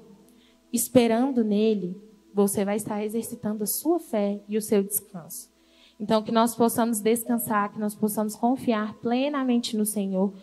esperando 0.71 1.45
nele, 1.45 1.95
você 2.33 2.65
vai 2.65 2.75
estar 2.75 3.01
exercitando 3.03 3.63
a 3.63 3.67
sua 3.67 3.99
fé 3.99 4.41
e 4.49 4.57
o 4.57 4.61
seu 4.61 4.83
descanso. 4.83 5.49
Então, 5.97 6.21
que 6.21 6.31
nós 6.31 6.53
possamos 6.53 6.99
descansar, 6.99 7.71
que 7.71 7.79
nós 7.79 7.95
possamos 7.95 8.35
confiar 8.35 8.95
plenamente 8.95 9.77
no 9.77 9.85
Senhor, 9.85 10.33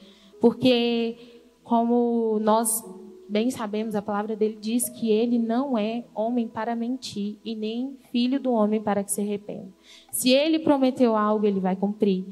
porque, 0.40 1.42
como 1.62 2.38
nós 2.40 2.82
bem 3.30 3.50
sabemos, 3.50 3.94
a 3.94 4.02
palavra 4.02 4.34
dele 4.34 4.58
diz 4.60 4.88
que 4.88 5.10
ele 5.10 5.38
não 5.38 5.78
é 5.78 6.04
homem 6.14 6.48
para 6.48 6.74
mentir 6.74 7.38
e 7.44 7.54
nem 7.54 7.96
filho 8.10 8.40
do 8.40 8.50
homem 8.50 8.82
para 8.82 9.04
que 9.04 9.12
se 9.12 9.20
arrependa. 9.20 9.68
Se 10.10 10.30
ele 10.30 10.58
prometeu 10.58 11.16
algo, 11.16 11.46
ele 11.46 11.60
vai 11.60 11.76
cumprir. 11.76 12.24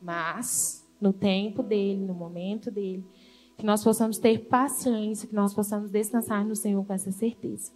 Mas, 0.00 0.86
no 1.00 1.12
tempo 1.12 1.62
dele, 1.62 2.00
no 2.00 2.14
momento 2.14 2.70
dele, 2.70 3.04
que 3.58 3.66
nós 3.66 3.84
possamos 3.84 4.18
ter 4.18 4.46
paciência, 4.46 5.28
que 5.28 5.34
nós 5.34 5.52
possamos 5.52 5.90
descansar 5.90 6.44
no 6.46 6.56
Senhor 6.56 6.84
com 6.84 6.92
essa 6.92 7.12
certeza. 7.12 7.72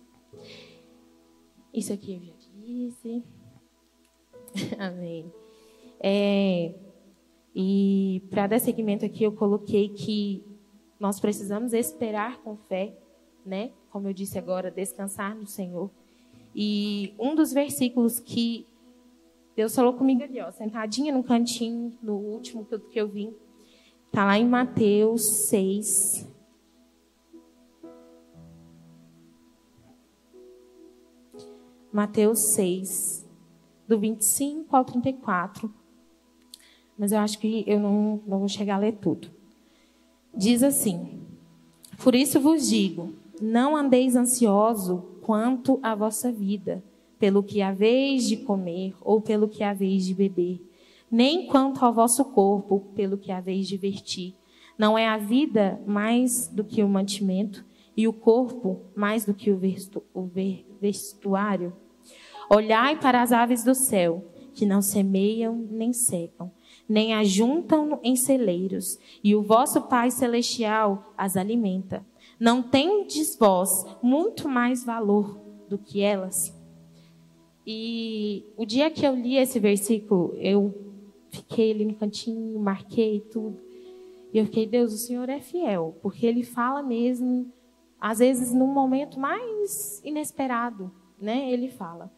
Isso 1.73 1.93
aqui 1.93 2.15
eu 2.15 2.21
já 2.23 2.33
disse. 2.65 3.23
Amém. 4.79 5.31
É, 6.01 6.75
e 7.55 8.23
para 8.31 8.47
dar 8.47 8.59
seguimento 8.59 9.05
aqui, 9.05 9.23
eu 9.23 9.33
coloquei 9.33 9.91
que 9.91 10.43
nós 11.01 11.19
precisamos 11.19 11.73
esperar 11.73 12.43
com 12.43 12.59
fé, 12.69 12.95
né? 13.45 13.73
Como 13.91 14.07
eu 14.07 14.13
disse 14.13 14.39
agora, 14.39 14.71
descansar 14.71 15.35
no 15.35 15.47
Senhor. 15.47 15.91
E 16.55 17.15
um 17.19 17.35
dos 17.35 17.55
versículos 17.55 18.21
que 18.21 18.67
Deus 19.57 19.75
falou 19.75 19.95
comigo 19.95 20.23
ali, 20.23 20.39
ó, 20.41 20.51
sentadinha 20.53 21.13
no 21.13 21.25
cantinho, 21.25 21.97
no 22.03 22.15
último 22.15 22.67
que 22.67 23.01
eu 23.01 23.09
vim, 23.09 23.35
tá 24.13 24.27
lá 24.27 24.39
em 24.39 24.47
Mateus 24.47 25.23
6. 25.49 26.29
Mateus 31.91 32.53
6, 32.53 33.29
do 33.89 33.99
25 33.99 34.77
ao 34.77 34.85
34. 34.85 35.73
Mas 36.97 37.11
eu 37.11 37.19
acho 37.19 37.39
que 37.39 37.65
eu 37.67 37.81
não, 37.81 38.23
não 38.27 38.39
vou 38.39 38.49
chegar 38.49 38.77
a 38.77 38.79
ler 38.79 38.93
tudo. 38.99 39.40
Diz 40.35 40.63
assim: 40.63 41.21
Por 42.03 42.15
isso 42.15 42.41
vos 42.41 42.69
digo, 42.69 43.13
não 43.41 43.77
andeis 43.77 44.17
ansioso 44.17 45.05
quanto 45.23 45.79
à 45.83 45.95
vossa 45.95 46.31
vida, 46.31 46.83
pelo 47.19 47.43
que 47.43 47.61
haveis 47.61 48.27
de 48.27 48.37
comer 48.37 48.95
ou 49.01 49.21
pelo 49.21 49.49
que 49.49 49.63
haveis 49.63 50.05
de 50.05 50.15
beber, 50.15 50.61
nem 51.11 51.47
quanto 51.47 51.85
ao 51.85 51.93
vosso 51.93 52.25
corpo, 52.25 52.81
pelo 52.95 53.19
que 53.19 53.33
haveis 53.33 53.67
de 53.69 53.77
vestir. 53.77 54.35
Não 54.79 54.97
é 54.97 55.07
a 55.07 55.19
vida 55.19 55.81
mais 55.87 56.49
do 56.49 56.65
que 56.65 56.83
o 56.83 56.89
mantimento 56.89 57.65
e 57.97 58.09
o 58.09 58.13
corpo 58.13 58.81
mais 58.95 59.25
do 59.25 59.35
que 59.35 59.51
o, 59.51 59.61
o 60.15 60.31
vestuário? 60.81 61.75
Olhai 62.49 62.99
para 62.99 63.21
as 63.21 63.31
aves 63.31 63.63
do 63.63 63.75
céu, 63.75 64.25
que 64.55 64.65
não 64.65 64.81
semeiam 64.81 65.55
nem 65.71 65.93
secam, 65.93 66.51
nem 66.91 67.15
ajuntam 67.15 68.01
em 68.03 68.17
celeiros, 68.17 68.99
e 69.23 69.37
o 69.37 69.43
vosso 69.43 69.83
Pai 69.83 70.11
Celestial 70.11 71.15
as 71.17 71.37
alimenta. 71.37 72.05
Não 72.39 72.65
tendes 72.65 73.37
vós 73.39 73.71
muito 74.03 74.49
mais 74.49 74.85
valor 74.85 75.41
do 75.69 75.79
que 75.79 76.01
elas? 76.01 76.53
E 77.65 78.45
o 78.57 78.67
dia 78.67 78.91
que 78.91 79.07
eu 79.07 79.15
li 79.15 79.37
esse 79.37 79.61
versículo, 79.61 80.35
eu 80.35 80.75
fiquei 81.31 81.71
ali 81.71 81.85
no 81.85 81.95
cantinho, 81.95 82.59
marquei 82.59 83.21
tudo. 83.21 83.61
E 84.33 84.39
eu 84.39 84.47
fiquei, 84.47 84.67
Deus, 84.67 84.93
o 84.93 84.99
Senhor 84.99 85.29
é 85.29 85.39
fiel, 85.39 85.97
porque 86.03 86.27
Ele 86.27 86.43
fala 86.43 86.83
mesmo, 86.83 87.53
às 88.01 88.19
vezes 88.19 88.53
num 88.53 88.67
momento 88.67 89.21
mais 89.21 90.03
inesperado, 90.05 90.91
né? 91.21 91.53
Ele 91.53 91.69
fala. 91.69 92.11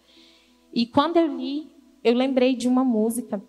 E 0.73 0.87
quando 0.87 1.19
eu 1.19 1.37
li, 1.37 1.71
eu 2.03 2.15
lembrei 2.15 2.57
de 2.57 2.67
uma 2.67 2.83
música 2.83 3.43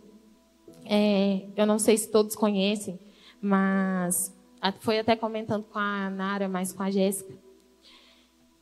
é, 0.85 1.45
eu 1.55 1.65
não 1.65 1.79
sei 1.79 1.97
se 1.97 2.11
todos 2.11 2.35
conhecem, 2.35 2.99
mas 3.41 4.35
foi 4.79 4.99
até 4.99 5.15
comentando 5.15 5.63
com 5.63 5.79
a 5.79 6.09
Nara, 6.09 6.47
mas 6.47 6.71
com 6.71 6.83
a 6.83 6.91
Jéssica. 6.91 7.33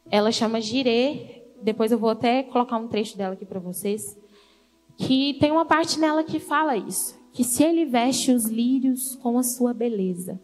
Ela 0.09 0.31
chama 0.31 0.61
Girê, 0.61 1.43
depois 1.61 1.91
eu 1.91 1.97
vou 1.97 2.09
até 2.09 2.43
colocar 2.43 2.77
um 2.77 2.87
trecho 2.87 3.17
dela 3.17 3.33
aqui 3.33 3.45
para 3.45 3.59
vocês, 3.59 4.17
que 4.97 5.35
tem 5.39 5.51
uma 5.51 5.65
parte 5.65 5.99
nela 5.99 6.23
que 6.23 6.39
fala 6.39 6.75
isso, 6.75 7.19
que 7.31 7.43
se 7.43 7.63
ele 7.63 7.85
veste 7.85 8.31
os 8.31 8.45
lírios 8.45 9.15
com 9.15 9.37
a 9.37 9.43
sua 9.43 9.73
beleza, 9.73 10.39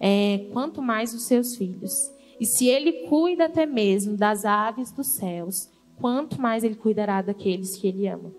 é, 0.00 0.46
quanto 0.52 0.80
mais 0.80 1.12
os 1.12 1.26
seus 1.26 1.56
filhos. 1.56 1.92
E 2.40 2.46
se 2.46 2.68
ele 2.68 3.06
cuida 3.08 3.46
até 3.46 3.66
mesmo 3.66 4.16
das 4.16 4.44
aves 4.44 4.92
dos 4.92 5.16
céus, 5.16 5.68
quanto 6.00 6.40
mais 6.40 6.62
ele 6.62 6.76
cuidará 6.76 7.20
daqueles 7.20 7.76
que 7.76 7.88
ele 7.88 8.06
ama 8.06 8.32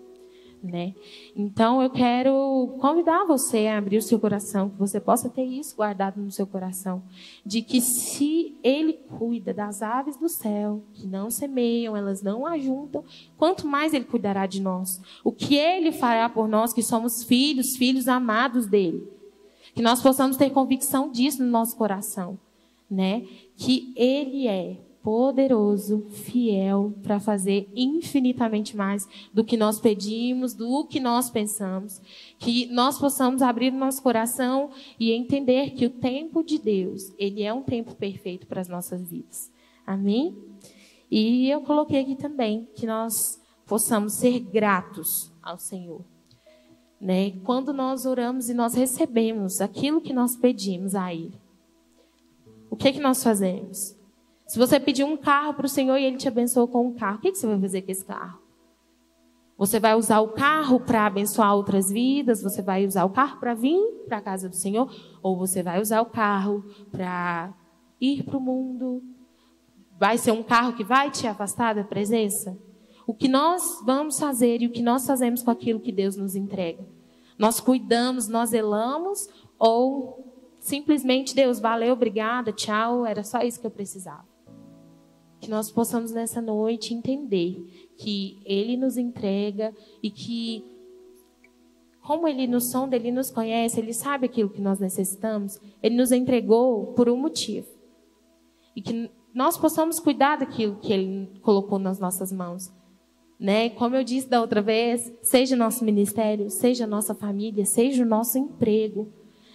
né? 0.62 0.94
Então 1.34 1.82
eu 1.82 1.90
quero 1.90 2.76
convidar 2.80 3.24
você 3.24 3.66
a 3.66 3.78
abrir 3.78 3.96
o 3.96 4.02
seu 4.02 4.18
coração, 4.18 4.68
que 4.68 4.78
você 4.78 5.00
possa 5.00 5.28
ter 5.28 5.44
isso 5.44 5.76
guardado 5.76 6.20
no 6.20 6.30
seu 6.30 6.46
coração, 6.46 7.02
de 7.44 7.62
que 7.62 7.80
se 7.80 8.56
ele 8.62 8.94
cuida 9.18 9.54
das 9.54 9.82
aves 9.82 10.16
do 10.16 10.28
céu, 10.28 10.82
que 10.94 11.06
não 11.06 11.30
semeiam, 11.30 11.96
elas 11.96 12.22
não 12.22 12.46
ajuntam, 12.46 13.04
quanto 13.36 13.66
mais 13.66 13.94
ele 13.94 14.04
cuidará 14.04 14.46
de 14.46 14.60
nós. 14.60 15.00
O 15.24 15.32
que 15.32 15.56
ele 15.56 15.92
fará 15.92 16.28
por 16.28 16.48
nós 16.48 16.72
que 16.72 16.82
somos 16.82 17.24
filhos, 17.24 17.76
filhos 17.76 18.08
amados 18.08 18.66
dele. 18.66 19.06
Que 19.74 19.82
nós 19.82 20.02
possamos 20.02 20.36
ter 20.36 20.50
convicção 20.50 21.10
disso 21.10 21.42
no 21.42 21.50
nosso 21.50 21.76
coração, 21.76 22.38
né? 22.90 23.24
Que 23.56 23.92
ele 23.96 24.48
é 24.48 24.76
poderoso, 25.02 26.06
fiel 26.10 26.94
para 27.02 27.18
fazer 27.18 27.68
infinitamente 27.74 28.76
mais 28.76 29.08
do 29.32 29.42
que 29.44 29.56
nós 29.56 29.80
pedimos, 29.80 30.54
do 30.54 30.86
que 30.86 31.00
nós 31.00 31.30
pensamos, 31.30 32.00
que 32.38 32.66
nós 32.66 32.98
possamos 32.98 33.40
abrir 33.40 33.72
nosso 33.72 34.02
coração 34.02 34.70
e 34.98 35.12
entender 35.12 35.70
que 35.70 35.86
o 35.86 35.90
tempo 35.90 36.42
de 36.42 36.58
Deus, 36.58 37.12
ele 37.18 37.42
é 37.42 37.52
um 37.52 37.62
tempo 37.62 37.94
perfeito 37.94 38.46
para 38.46 38.60
as 38.60 38.68
nossas 38.68 39.08
vidas. 39.08 39.50
Amém? 39.86 40.36
E 41.10 41.48
eu 41.50 41.62
coloquei 41.62 42.00
aqui 42.00 42.14
também 42.14 42.68
que 42.74 42.86
nós 42.86 43.40
possamos 43.66 44.12
ser 44.14 44.40
gratos 44.40 45.32
ao 45.42 45.58
Senhor. 45.58 46.04
Né? 47.00 47.32
Quando 47.44 47.72
nós 47.72 48.04
oramos 48.04 48.50
e 48.50 48.54
nós 48.54 48.74
recebemos 48.74 49.60
aquilo 49.60 50.00
que 50.00 50.12
nós 50.12 50.36
pedimos 50.36 50.94
a 50.94 51.12
Ele, 51.14 51.40
o 52.68 52.76
que, 52.76 52.88
é 52.88 52.92
que 52.92 53.00
nós 53.00 53.22
fazemos? 53.22 53.98
Se 54.50 54.58
você 54.58 54.80
pedir 54.80 55.04
um 55.04 55.16
carro 55.16 55.54
para 55.54 55.66
o 55.66 55.68
Senhor 55.68 55.96
e 55.96 56.04
Ele 56.04 56.16
te 56.16 56.26
abençoou 56.26 56.66
com 56.66 56.84
um 56.84 56.92
carro, 56.92 57.18
o 57.18 57.20
que, 57.20 57.30
que 57.30 57.38
você 57.38 57.46
vai 57.46 57.60
fazer 57.60 57.82
com 57.82 57.92
esse 57.92 58.04
carro? 58.04 58.40
Você 59.56 59.78
vai 59.78 59.94
usar 59.94 60.18
o 60.18 60.30
carro 60.30 60.80
para 60.80 61.06
abençoar 61.06 61.54
outras 61.54 61.88
vidas? 61.88 62.42
Você 62.42 62.60
vai 62.60 62.84
usar 62.84 63.04
o 63.04 63.10
carro 63.10 63.38
para 63.38 63.54
vir 63.54 63.80
para 64.08 64.16
a 64.16 64.20
casa 64.20 64.48
do 64.48 64.56
Senhor? 64.56 64.92
Ou 65.22 65.38
você 65.38 65.62
vai 65.62 65.80
usar 65.80 66.00
o 66.00 66.06
carro 66.06 66.64
para 66.90 67.54
ir 68.00 68.24
para 68.24 68.36
o 68.36 68.40
mundo? 68.40 69.04
Vai 69.96 70.18
ser 70.18 70.32
um 70.32 70.42
carro 70.42 70.72
que 70.72 70.82
vai 70.82 71.12
te 71.12 71.28
afastar 71.28 71.76
da 71.76 71.84
presença? 71.84 72.58
O 73.06 73.14
que 73.14 73.28
nós 73.28 73.80
vamos 73.86 74.18
fazer 74.18 74.62
e 74.62 74.66
o 74.66 74.72
que 74.72 74.82
nós 74.82 75.06
fazemos 75.06 75.44
com 75.44 75.52
aquilo 75.52 75.78
que 75.78 75.92
Deus 75.92 76.16
nos 76.16 76.34
entrega? 76.34 76.84
Nós 77.38 77.60
cuidamos, 77.60 78.26
nós 78.26 78.50
zelamos 78.50 79.28
ou 79.56 80.34
simplesmente 80.58 81.36
Deus, 81.36 81.60
valeu, 81.60 81.92
obrigada, 81.92 82.52
tchau, 82.52 83.06
era 83.06 83.22
só 83.22 83.42
isso 83.42 83.60
que 83.60 83.66
eu 83.68 83.70
precisava? 83.70 84.28
Que 85.40 85.48
nós 85.48 85.70
possamos 85.70 86.12
nessa 86.12 86.40
noite 86.40 86.92
entender 86.92 87.92
que 87.96 88.40
Ele 88.44 88.76
nos 88.76 88.96
entrega 88.96 89.74
e 90.02 90.10
que, 90.10 90.64
como 92.02 92.28
Ele 92.28 92.46
no 92.46 92.60
som 92.60 92.88
dele 92.88 93.10
nos 93.10 93.30
conhece, 93.30 93.80
Ele 93.80 93.92
sabe 93.92 94.26
aquilo 94.26 94.50
que 94.50 94.60
nós 94.60 94.78
necessitamos, 94.78 95.58
Ele 95.82 95.96
nos 95.96 96.12
entregou 96.12 96.92
por 96.94 97.08
um 97.08 97.16
motivo. 97.16 97.68
E 98.76 98.82
que 98.82 99.10
nós 99.34 99.56
possamos 99.56 99.98
cuidar 99.98 100.36
daquilo 100.36 100.76
que 100.76 100.92
Ele 100.92 101.30
colocou 101.40 101.78
nas 101.78 101.98
nossas 101.98 102.32
mãos. 102.32 102.72
Né? 103.38 103.70
Como 103.70 103.96
eu 103.96 104.04
disse 104.04 104.28
da 104.28 104.40
outra 104.40 104.60
vez, 104.60 105.10
seja 105.22 105.56
nosso 105.56 105.84
ministério, 105.84 106.50
seja 106.50 106.86
nossa 106.86 107.14
família, 107.14 107.64
seja 107.64 108.02
o 108.02 108.06
nosso 108.06 108.36
emprego, 108.36 109.10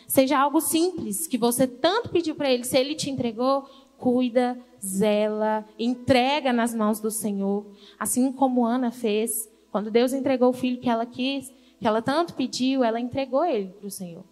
seja 0.07 0.39
algo 0.39 0.59
simples 0.59 1.27
que 1.27 1.37
você 1.37 1.67
tanto 1.67 2.09
pediu 2.09 2.33
para 2.33 2.51
Ele, 2.51 2.63
se 2.63 2.77
Ele 2.77 2.95
te 2.95 3.11
entregou, 3.11 3.63
cuida, 3.97 4.57
zela, 4.83 5.65
entrega 5.79 6.53
nas 6.53 6.73
mãos 6.73 6.99
do 6.99 7.09
Senhor, 7.09 7.65
assim 7.99 8.31
como 8.31 8.65
Ana 8.65 8.91
fez. 8.91 9.49
Quando 9.71 9.91
Deus 9.91 10.13
entregou 10.13 10.49
o 10.49 10.53
filho 10.53 10.79
que 10.79 10.89
ela 10.89 11.05
quis, 11.05 11.51
que 11.79 11.87
ela 11.87 12.01
tanto 12.01 12.33
pediu, 12.33 12.83
ela 12.83 12.99
entregou 12.99 13.43
ele 13.43 13.69
para 13.69 13.87
o 13.87 13.91
Senhor. 13.91 14.23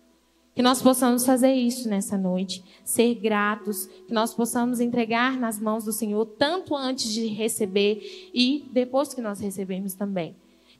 Que 0.55 0.61
nós 0.61 0.81
possamos 0.81 1.25
fazer 1.25 1.51
isso 1.53 1.89
nessa 1.89 2.15
noite, 2.15 2.63
ser 2.85 3.15
gratos, 3.15 3.87
que 4.07 4.13
nós 4.13 4.33
possamos 4.33 4.79
entregar 4.79 5.35
nas 5.37 5.59
mãos 5.59 5.83
do 5.83 5.91
Senhor, 5.91 6.25
tanto 6.25 6.75
antes 6.75 7.11
de 7.11 7.25
receber 7.25 8.29
e 8.33 8.69
depois 8.71 9.13
que 9.13 9.21
nós 9.21 9.39
recebemos 9.39 9.95
também. 9.95 10.35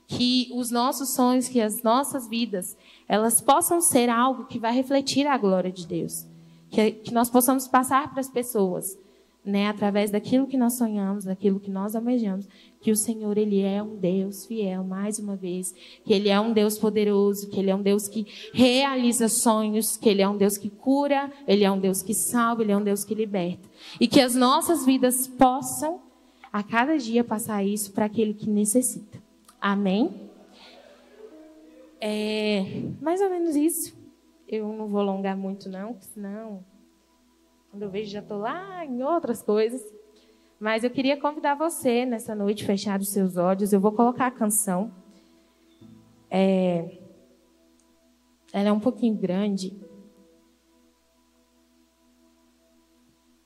Que 0.08 0.52
os 0.54 0.70
nossos 0.70 1.16
sonhos, 1.16 1.48
que 1.48 1.60
as 1.60 1.82
nossas 1.82 2.28
vidas, 2.28 2.78
elas 3.08 3.42
possam 3.42 3.82
ser 3.82 4.10
algo 4.10 4.46
que 4.46 4.60
vai 4.60 4.74
refletir 4.74 5.26
a 5.26 5.38
glória 5.38 5.72
de 5.72 5.88
Deus 5.88 6.28
que, 6.74 6.92
que 6.92 7.14
nós 7.14 7.30
possamos 7.30 7.68
passar 7.68 8.10
para 8.10 8.20
as 8.20 8.28
pessoas, 8.28 8.98
né, 9.46 9.68
através 9.68 10.10
daquilo 10.10 10.48
que 10.48 10.58
nós 10.58 10.74
sonhamos, 10.74 11.26
daquilo 11.26 11.60
que 11.60 11.70
nós 11.70 11.96
almejamos, 11.96 12.48
que 12.82 12.92
o 12.92 12.96
Senhor 12.96 13.38
ele 13.38 13.62
é 13.62 13.84
um 13.84 13.96
Deus 13.96 14.48
fiel, 14.48 14.84
mais 14.84 15.20
uma 15.20 15.36
vez, 15.36 15.76
que 16.04 16.12
ele 16.12 16.30
é 16.30 16.40
um 16.40 16.52
Deus 16.52 16.80
poderoso, 16.80 17.48
que 17.50 17.60
ele 17.60 17.70
é 17.70 17.76
um 17.76 17.82
Deus 17.82 18.08
que 18.08 18.26
realiza 18.54 19.30
sonhos, 19.30 19.96
que 19.96 20.10
ele 20.10 20.24
é 20.24 20.28
um 20.28 20.36
Deus 20.36 20.58
que 20.58 20.70
cura, 20.70 21.32
ele 21.48 21.64
é 21.64 21.72
um 21.72 21.80
Deus 21.80 22.02
que 22.02 22.16
salva, 22.16 22.64
ele 22.64 22.72
é 22.72 22.78
um 22.78 22.84
Deus 22.84 23.06
que 23.06 23.14
liberta, 23.14 23.70
e 24.00 24.08
que 24.08 24.20
as 24.20 24.34
nossas 24.34 24.84
vidas 24.84 25.28
possam 25.28 26.02
a 26.52 26.64
cada 26.64 26.98
dia 26.98 27.24
passar 27.24 27.64
isso 27.64 27.92
para 27.92 28.06
aquele 28.06 28.34
que 28.34 28.50
necessita. 28.50 29.22
Amém? 29.62 30.10
É 32.02 32.66
mais 33.00 33.22
ou 33.22 33.30
menos 33.30 33.56
isso. 33.56 33.93
Eu 34.56 34.72
não 34.72 34.88
vou 34.88 35.00
alongar 35.00 35.36
muito, 35.36 35.68
não, 35.68 36.00
senão, 36.00 36.64
quando 37.72 37.82
eu 37.82 37.90
vejo, 37.90 38.12
já 38.12 38.20
estou 38.20 38.38
lá 38.38 38.86
em 38.86 39.02
outras 39.02 39.42
coisas. 39.42 39.82
Mas 40.60 40.84
eu 40.84 40.92
queria 40.92 41.20
convidar 41.20 41.56
você 41.56 42.06
nessa 42.06 42.36
noite, 42.36 42.64
fechar 42.64 43.00
os 43.00 43.10
seus 43.10 43.36
olhos. 43.36 43.74
Eu 43.74 43.80
vou 43.80 43.92
colocar 43.92 44.28
a 44.28 44.32
canção. 44.32 44.94
É... 46.30 47.00
Ela 48.54 48.70
é 48.70 48.72
um 48.72 48.80
pouquinho 48.80 49.16
grande. 49.16 49.76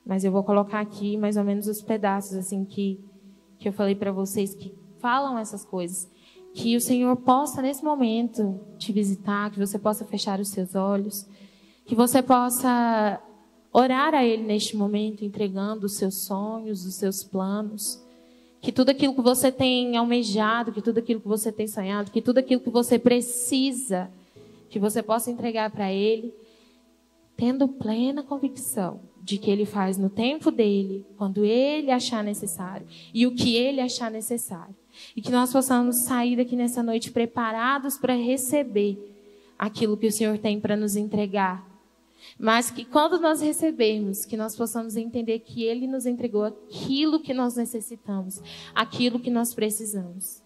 Mas 0.05 0.25
eu 0.25 0.31
vou 0.31 0.43
colocar 0.43 0.81
aqui 0.81 1.15
mais 1.15 1.37
ou 1.37 1.45
menos 1.45 1.67
os 1.67 1.81
pedaços 1.81 2.35
assim 2.35 2.65
que, 2.65 3.01
que 3.57 3.69
eu 3.69 3.71
falei 3.71 3.95
para 3.95 4.11
vocês 4.11 4.53
que 4.53 4.77
falam 4.99 5.39
essas 5.39 5.63
coisas. 5.63 6.11
Que 6.57 6.75
o 6.75 6.81
Senhor 6.81 7.15
possa, 7.17 7.61
nesse 7.61 7.83
momento, 7.83 8.59
te 8.79 8.91
visitar, 8.91 9.51
que 9.51 9.59
você 9.59 9.77
possa 9.77 10.03
fechar 10.03 10.39
os 10.39 10.47
seus 10.47 10.73
olhos, 10.73 11.23
que 11.85 11.93
você 11.93 12.19
possa 12.19 13.21
orar 13.71 14.15
a 14.15 14.25
Ele 14.25 14.41
neste 14.41 14.75
momento, 14.75 15.23
entregando 15.23 15.85
os 15.85 15.97
seus 15.97 16.25
sonhos, 16.25 16.83
os 16.83 16.95
seus 16.95 17.23
planos. 17.23 18.03
Que 18.59 18.71
tudo 18.71 18.89
aquilo 18.89 19.13
que 19.13 19.21
você 19.21 19.51
tem 19.51 19.97
almejado, 19.97 20.71
que 20.71 20.81
tudo 20.81 20.97
aquilo 20.97 21.21
que 21.21 21.27
você 21.27 21.51
tem 21.51 21.67
sonhado, 21.67 22.09
que 22.09 22.23
tudo 22.23 22.39
aquilo 22.39 22.59
que 22.59 22.71
você 22.71 22.97
precisa, 22.97 24.09
que 24.67 24.79
você 24.79 25.03
possa 25.03 25.29
entregar 25.29 25.69
para 25.69 25.93
Ele, 25.93 26.33
tendo 27.35 27.67
plena 27.67 28.23
convicção 28.23 29.01
de 29.21 29.37
que 29.37 29.51
Ele 29.51 29.63
faz 29.63 29.95
no 29.95 30.09
tempo 30.09 30.49
dele, 30.49 31.05
quando 31.17 31.45
Ele 31.45 31.91
achar 31.91 32.23
necessário 32.23 32.87
e 33.13 33.27
o 33.27 33.35
que 33.35 33.55
Ele 33.55 33.79
achar 33.79 34.09
necessário. 34.09 34.75
E 35.15 35.21
que 35.21 35.31
nós 35.31 35.51
possamos 35.51 36.03
sair 36.05 36.35
daqui 36.35 36.55
nessa 36.55 36.83
noite 36.83 37.11
preparados 37.11 37.97
para 37.97 38.15
receber 38.15 38.97
aquilo 39.57 39.97
que 39.97 40.07
o 40.07 40.11
Senhor 40.11 40.37
tem 40.37 40.59
para 40.59 40.75
nos 40.75 40.95
entregar. 40.95 41.65
Mas 42.39 42.69
que 42.69 42.83
quando 42.83 43.19
nós 43.19 43.41
recebermos, 43.41 44.25
que 44.25 44.37
nós 44.37 44.55
possamos 44.55 44.95
entender 44.95 45.39
que 45.39 45.63
Ele 45.63 45.87
nos 45.87 46.05
entregou 46.05 46.43
aquilo 46.43 47.19
que 47.19 47.33
nós 47.33 47.55
necessitamos, 47.55 48.41
aquilo 48.73 49.19
que 49.19 49.31
nós 49.31 49.53
precisamos. 49.53 50.41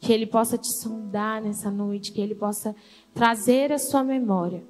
Que 0.00 0.12
Ele 0.12 0.26
possa 0.26 0.56
te 0.56 0.68
sondar 0.80 1.42
nessa 1.42 1.70
noite, 1.70 2.12
que 2.12 2.20
Ele 2.20 2.34
possa 2.34 2.74
trazer 3.14 3.72
a 3.72 3.78
sua 3.78 4.02
memória 4.02 4.62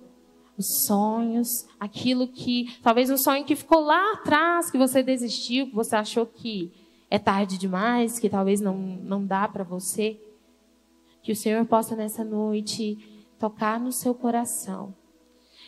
os 0.61 0.85
sonhos, 0.85 1.67
aquilo 1.79 2.29
que, 2.29 2.77
talvez 2.83 3.11
um 3.11 3.17
sonho 3.17 3.45
que 3.45 3.57
ficou 3.57 3.81
lá 3.81 4.13
atrás, 4.13 4.71
que 4.71 4.77
você 4.77 5.03
desistiu, 5.03 5.67
que 5.67 5.75
você 5.75 5.97
achou 5.97 6.27
que 6.27 6.71
é 7.11 7.19
tarde 7.19 7.59
demais, 7.59 8.21
que 8.21 8.31
talvez 8.31 8.61
não, 8.61 8.77
não 8.77 9.27
dá 9.27 9.49
para 9.49 9.65
você. 9.65 10.19
Que 11.23 11.33
o 11.33 11.37
Senhor 11.37 11.67
possa 11.67 11.97
nessa 11.97 12.23
noite 12.23 12.97
tocar 13.37 13.81
no 13.81 13.91
seu 13.91 14.15
coração. 14.15 14.95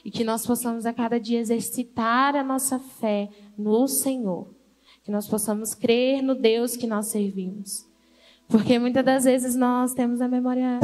E 0.05 0.11
que 0.11 0.23
nós 0.23 0.47
possamos 0.47 0.87
a 0.87 0.93
cada 0.93 1.19
dia 1.19 1.41
exercitar 1.41 2.37
a 2.37 2.45
nossa 2.45 2.79
fé 2.79 3.29
no 3.59 3.89
Senhor. 3.89 4.49
Que 5.03 5.11
nós 5.11 5.27
possamos 5.27 5.75
crer 5.75 6.23
no 6.23 6.37
Deus 6.37 6.77
que 6.77 6.87
nós 6.87 7.07
servimos. 7.07 7.89
Porque 8.49 8.79
muitas 8.79 9.05
das 9.05 9.25
vezes 9.25 9.57
nós 9.57 9.93
temos 9.95 10.21
a 10.21 10.29
memória. 10.29 10.79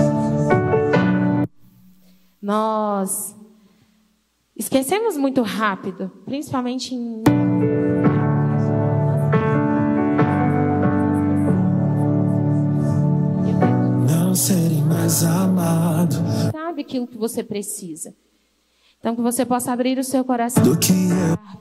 Nós 2.42 3.36
esquecemos 4.56 5.16
muito 5.16 5.42
rápido, 5.42 6.10
principalmente 6.24 6.94
em. 6.94 7.22
Serem 14.38 14.82
mais 14.82 15.24
amado. 15.24 16.14
Sabe 16.52 16.82
aquilo 16.82 17.06
que 17.06 17.18
você 17.18 17.42
precisa. 17.42 18.14
Então 19.00 19.14
que 19.14 19.22
você 19.22 19.44
possa 19.44 19.72
abrir 19.72 19.98
o 19.98 20.04
seu 20.04 20.24
coração 20.24 20.62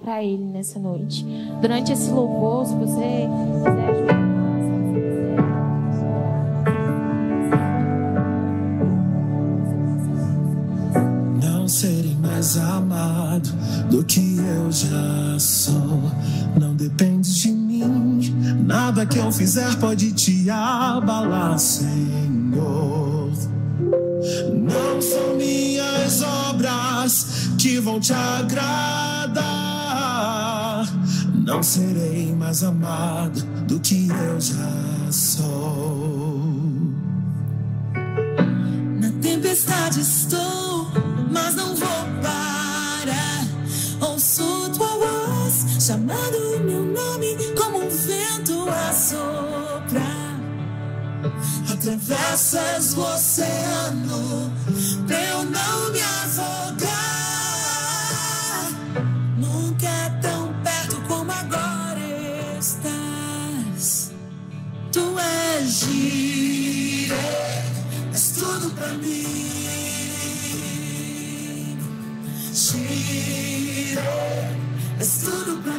para 0.01 0.23
Ele 0.23 0.43
nessa 0.43 0.79
noite. 0.79 1.25
Durante 1.61 1.91
esse 1.91 2.09
louvor, 2.09 2.65
se 2.65 2.73
você 2.75 3.27
quiser 3.63 3.89
ajudar. 3.89 4.27
Não 11.43 11.67
serem 11.67 12.15
mais 12.15 12.57
amado 12.57 13.49
do 13.89 14.03
que 14.03 14.37
eu 14.37 14.71
já 14.71 15.39
sou. 15.39 16.01
Não 16.59 16.75
depende 16.75 17.33
de 17.41 17.51
mim. 17.51 18.33
Nada 18.65 19.05
que 19.05 19.17
eu 19.17 19.31
fizer 19.31 19.79
pode 19.79 20.11
te 20.13 20.49
abalar, 20.49 21.59
Senhor. 21.59 22.36
Não 24.53 25.01
são 25.01 25.35
minhas 25.35 26.21
obras 26.21 27.49
que 27.57 27.79
vão 27.79 27.99
te 27.99 28.13
agradar. 28.13 29.47
Não 31.33 31.61
serei 31.63 32.35
mais 32.35 32.63
amado 32.63 33.41
do 33.67 33.79
que 33.79 34.09
eu 34.09 34.41
já 34.41 35.11
sou. 35.11 36.47
Na 38.99 39.11
tempestade 39.21 40.01
estou, 40.01 40.87
mas 41.31 41.55
não 41.55 41.75
vou 41.75 41.87
parar. 42.21 43.45
Ouço 44.01 44.69
tua 44.75 44.87
voz 44.87 45.65
chamando 45.79 46.59
meu 46.65 46.83
nome 46.83 47.37
como 47.55 47.77
um 47.77 47.89
vento 47.89 48.69
a 48.69 48.91
atravessas 51.87 52.97
o 52.97 53.01
oceano 53.01 54.51
pra 55.07 55.23
eu 55.23 55.45
não 55.45 55.91
me 55.93 56.01
afogar. 56.01 56.87
Nunca 59.37 59.87
é 59.87 60.09
tão 60.21 60.53
perto 60.63 61.01
como 61.07 61.31
agora 61.31 62.01
estás. 62.59 64.11
Tu 64.91 65.17
és 65.17 65.69
gire, 65.79 67.13
és 68.11 68.31
tudo 68.31 68.69
pra 68.71 68.87
mim. 68.89 69.37
Gire, 72.53 73.97
és 74.99 75.17
tudo 75.19 75.61
pra 75.63 75.71
mim. 75.71 75.76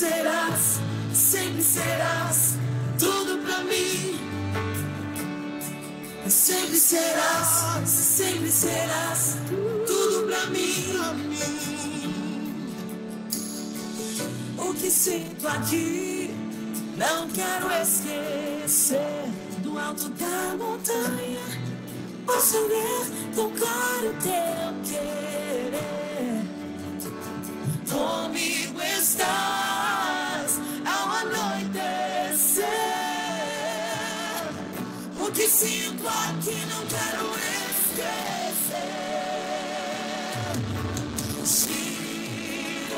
Serás, 0.00 0.80
sempre 1.12 1.62
serás 1.62 2.54
tudo 2.98 3.36
pra 3.44 3.58
mim. 3.64 4.18
Sempre 6.26 6.76
serás, 6.76 7.86
sempre 7.86 8.50
serás 8.50 9.36
tudo 9.86 10.26
pra 10.26 10.46
mim. 10.46 11.34
O 14.56 14.72
que 14.72 14.90
sinto 14.90 15.46
aqui, 15.46 16.30
não 16.96 17.28
quero 17.28 17.70
esquecer. 17.82 19.28
Do 19.62 19.78
alto 19.78 20.08
da 20.08 20.56
montanha, 20.56 21.44
posso 22.24 22.56
ver 22.68 23.34
tão 23.34 23.50
claro 23.50 24.14
teu 24.22 24.72
querer. 24.82 25.74
Comigo 27.86 28.80
estás 28.80 29.59
sinto 35.60 36.08
aqui 36.08 36.56
não 36.70 36.86
quero 36.86 37.26
esquecer. 37.68 38.80
Gire, 41.44 42.94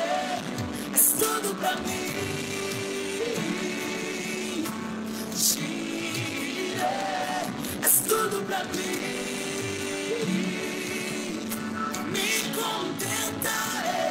és 0.93 1.05
tudo 1.19 1.49
pra 1.59 1.75
mim. 1.75 2.13
Gire, 5.35 6.87
és 7.83 7.95
tudo 8.07 8.37
pra 8.47 8.63
mim. 8.63 8.97
Me 12.13 12.29
contentarei 12.55 14.02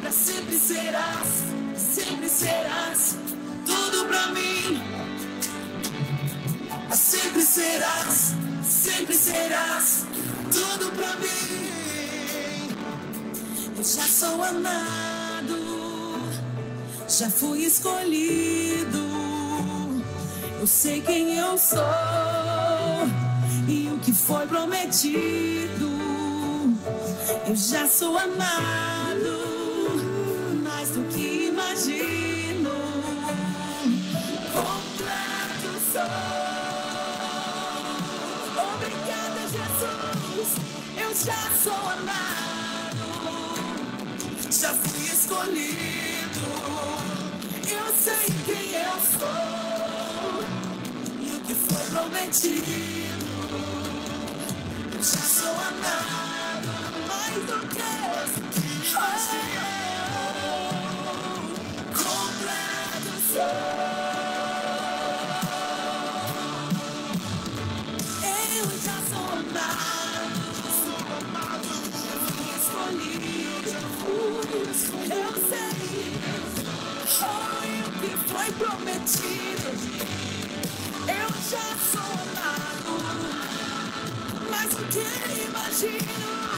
pra 0.00 0.10
sempre 0.12 0.58
serás, 0.58 1.28
sempre 1.76 2.28
serás 2.28 3.16
tudo 3.66 4.06
pra 4.06 4.26
mim. 4.28 4.82
Sempre 6.94 7.42
serás, 7.42 8.34
sempre 8.62 9.14
serás 9.14 10.06
tudo 10.52 10.90
pra 10.92 11.14
mim. 11.16 12.74
Eu 13.76 13.84
já 13.84 14.02
sou 14.02 14.42
amado, 14.42 16.20
já 17.08 17.30
fui 17.30 17.64
escolhido. 17.64 19.08
Eu 20.60 20.66
sei 20.66 21.00
quem 21.00 21.38
eu 21.38 21.56
sou 21.56 21.78
e 23.68 23.88
o 23.94 23.98
que 24.00 24.12
foi 24.12 24.46
prometido. 24.46 25.88
Eu 27.46 27.54
já 27.56 27.86
sou 27.86 28.18
amado, 28.18 28.97
Obrigada, 38.74 39.40
Jesus. 39.50 40.50
Eu 40.96 41.10
já 41.14 41.50
sou 41.62 41.90
amado, 41.90 43.04
já 44.50 44.70
fui 44.74 45.06
escolhido. 45.06 45.98
Eu 47.68 47.86
sei 47.94 48.26
quem 48.46 48.74
eu 48.74 48.96
sou 49.18 50.44
e 51.20 51.22
o 51.36 51.40
que 51.40 51.54
foi 51.54 51.84
prometido. 51.90 53.28
Eu 54.94 55.02
já 55.02 55.20
sou 55.20 55.50
amado, 55.50 56.68
mais 57.08 57.34
do 57.46 57.67
mais 84.94 85.80
do 85.82 86.57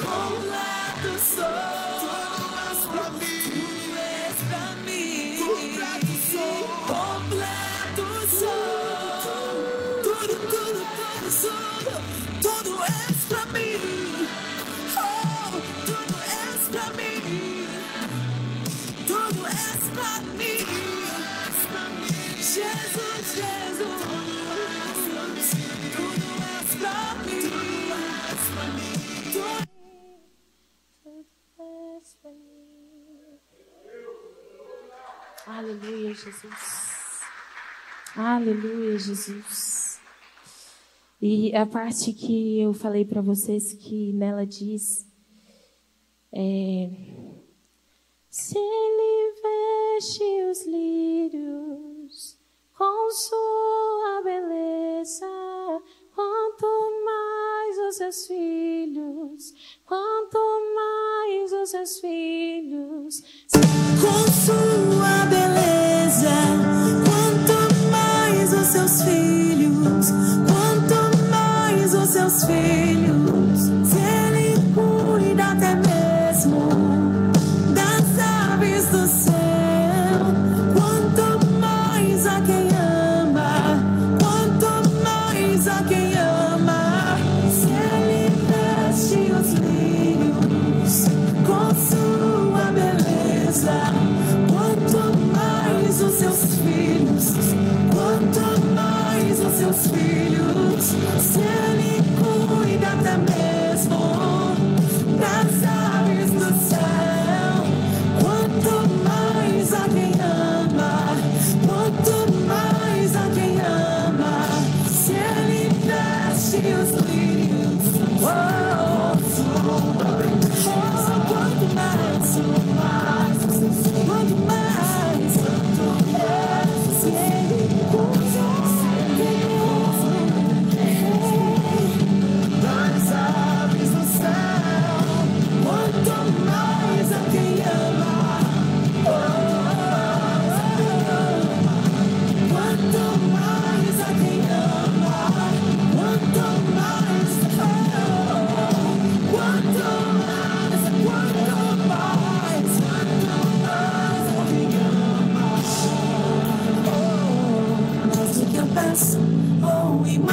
em 0.00 0.04
ti. 0.04 0.06
Completo 0.06 1.18
sou. 1.18 1.69
Aleluia, 35.60 36.14
Jesus. 36.14 37.20
Aleluia, 38.16 38.98
Jesus. 38.98 40.00
E 41.20 41.54
a 41.54 41.66
parte 41.66 42.14
que 42.14 42.62
eu 42.62 42.72
falei 42.72 43.04
para 43.04 43.20
vocês 43.20 43.74
que 43.74 44.10
nela 44.14 44.46
diz 44.46 45.06
é, 46.32 46.88
se 48.30 48.56
ele 48.56 49.34
veste 49.42 50.24
os 50.50 50.64
lírios 50.64 52.38
com 52.72 53.10
sua 53.10 54.22
beleza, 54.24 55.26
quanto 56.20 56.66
mais 57.02 57.78
os 57.88 57.96
seus 57.96 58.26
filhos, 58.26 59.54
quanto 59.86 60.38
mais 60.74 61.52
os 61.52 61.70
seus 61.70 61.98
filhos 61.98 63.22
com 64.00 64.30
sua 64.30 65.24
beleza. 65.30 66.39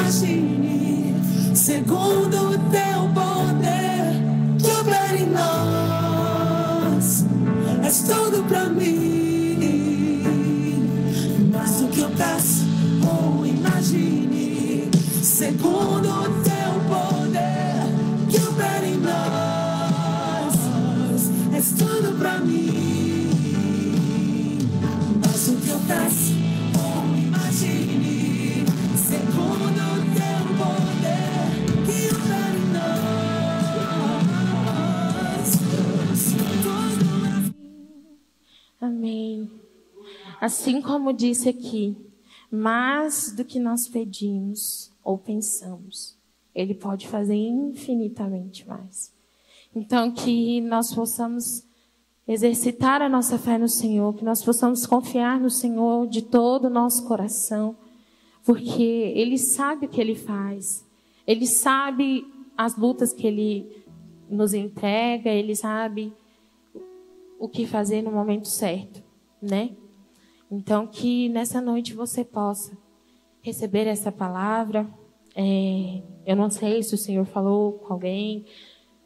Imagine, 0.07 1.13
segundo 1.53 2.51
o 2.51 2.57
teu 2.71 3.09
poder, 3.13 4.15
que 4.57 4.71
opera 4.71 5.17
em 5.17 5.29
nós, 5.29 7.25
és 7.83 7.99
tudo 8.03 8.41
pra 8.47 8.69
mim. 8.69 10.05
Mas 11.51 11.81
o 11.81 11.87
que 11.89 11.99
eu 11.99 12.09
peço 12.11 12.65
ou 13.05 13.45
imagine, 13.45 14.89
segundo 15.21 16.07
o 16.07 16.29
teu 16.41 16.71
poder, 16.87 17.83
que 18.29 18.37
opera 18.37 18.87
em 18.87 18.97
nós, 18.99 20.55
és 21.53 21.71
tudo 21.71 22.17
pra 22.17 22.39
mim. 22.39 23.39
Mas 25.21 25.47
o 25.49 25.55
que 25.57 25.69
eu 25.69 25.79
peço 25.85 26.36
Assim 40.39 40.81
como 40.81 41.11
disse 41.11 41.49
aqui, 41.49 41.97
mais 42.51 43.31
do 43.31 43.43
que 43.43 43.59
nós 43.59 43.87
pedimos 43.87 44.91
ou 45.03 45.17
pensamos, 45.17 46.17
Ele 46.53 46.73
pode 46.73 47.07
fazer 47.07 47.35
infinitamente 47.35 48.67
mais. 48.67 49.13
Então, 49.75 50.11
que 50.11 50.61
nós 50.61 50.93
possamos 50.93 51.65
exercitar 52.27 53.01
a 53.01 53.09
nossa 53.09 53.37
fé 53.37 53.57
no 53.57 53.67
Senhor, 53.69 54.13
que 54.13 54.25
nós 54.25 54.43
possamos 54.43 54.85
confiar 54.85 55.39
no 55.39 55.49
Senhor 55.49 56.07
de 56.07 56.21
todo 56.21 56.65
o 56.65 56.69
nosso 56.69 57.07
coração, 57.07 57.75
porque 58.45 59.13
Ele 59.15 59.37
sabe 59.37 59.85
o 59.85 59.89
que 59.89 59.99
Ele 59.99 60.15
faz, 60.15 60.85
Ele 61.25 61.47
sabe 61.47 62.25
as 62.57 62.77
lutas 62.77 63.13
que 63.13 63.25
Ele 63.25 63.85
nos 64.29 64.53
entrega, 64.53 65.29
Ele 65.29 65.55
sabe 65.55 66.13
o 67.39 67.47
que 67.47 67.65
fazer 67.65 68.01
no 68.01 68.11
momento 68.11 68.47
certo, 68.47 69.01
né? 69.41 69.71
Então, 70.49 70.87
que 70.87 71.29
nessa 71.29 71.59
noite 71.59 71.93
você 71.93 72.23
possa 72.23 72.77
receber 73.41 73.87
essa 73.87 74.11
palavra. 74.11 74.85
É, 75.35 76.01
eu 76.25 76.35
não 76.35 76.49
sei 76.49 76.83
se 76.83 76.95
o 76.95 76.97
Senhor 76.97 77.25
falou 77.25 77.73
com 77.73 77.93
alguém, 77.93 78.45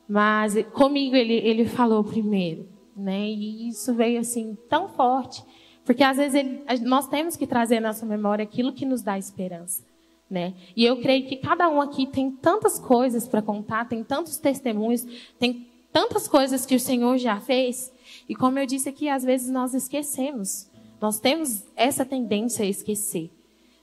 mas 0.07 0.55
comigo 0.73 1.15
ele, 1.15 1.33
ele 1.33 1.65
falou 1.65 2.03
primeiro, 2.03 2.67
né? 2.95 3.27
E 3.27 3.67
isso 3.69 3.93
veio 3.93 4.19
assim 4.19 4.57
tão 4.69 4.87
forte, 4.87 5.43
porque 5.85 6.03
às 6.03 6.17
vezes 6.17 6.35
ele- 6.35 6.63
nós 6.85 7.07
temos 7.07 7.35
que 7.35 7.45
trazer 7.45 7.77
à 7.77 7.81
nossa 7.81 8.05
memória 8.05 8.43
aquilo 8.43 8.73
que 8.73 8.85
nos 8.85 9.01
dá 9.01 9.17
esperança, 9.17 9.83
né? 10.29 10.53
E 10.75 10.85
eu 10.85 11.01
creio 11.01 11.27
que 11.27 11.35
cada 11.35 11.69
um 11.69 11.81
aqui 11.81 12.07
tem 12.07 12.31
tantas 12.31 12.79
coisas 12.79 13.27
para 13.27 13.41
contar, 13.41 13.87
tem 13.89 14.03
tantos 14.03 14.37
testemunhos, 14.37 15.05
tem 15.37 15.67
tantas 15.91 16.27
coisas 16.27 16.65
que 16.65 16.75
o 16.75 16.79
Senhor 16.79 17.17
já 17.17 17.39
fez. 17.41 17.91
E 18.27 18.33
como 18.33 18.57
eu 18.57 18.65
disse 18.65 18.87
aqui, 18.87 19.09
às 19.09 19.23
vezes 19.23 19.49
nós 19.51 19.73
esquecemos. 19.73 20.70
Nós 21.01 21.19
temos 21.19 21.63
essa 21.75 22.05
tendência 22.05 22.63
a 22.63 22.69
esquecer. 22.69 23.31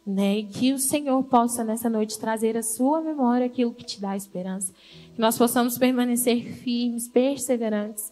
Né? 0.06 0.38
E 0.38 0.44
que 0.44 0.72
o 0.72 0.78
Senhor 0.78 1.22
possa 1.24 1.62
nessa 1.64 1.90
noite 1.90 2.18
trazer 2.18 2.56
à 2.56 2.62
sua 2.62 3.02
memória 3.02 3.44
aquilo 3.44 3.74
que 3.74 3.84
te 3.84 4.00
dá 4.00 4.16
esperança. 4.16 4.72
Que 5.14 5.20
nós 5.20 5.36
possamos 5.36 5.76
permanecer 5.76 6.44
firmes, 6.62 7.08
perseverantes 7.08 8.10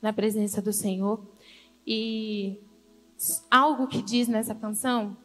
na 0.00 0.12
presença 0.12 0.60
do 0.60 0.72
Senhor. 0.72 1.20
E 1.86 2.58
algo 3.48 3.86
que 3.86 4.02
diz 4.02 4.26
nessa 4.26 4.54
canção, 4.54 5.16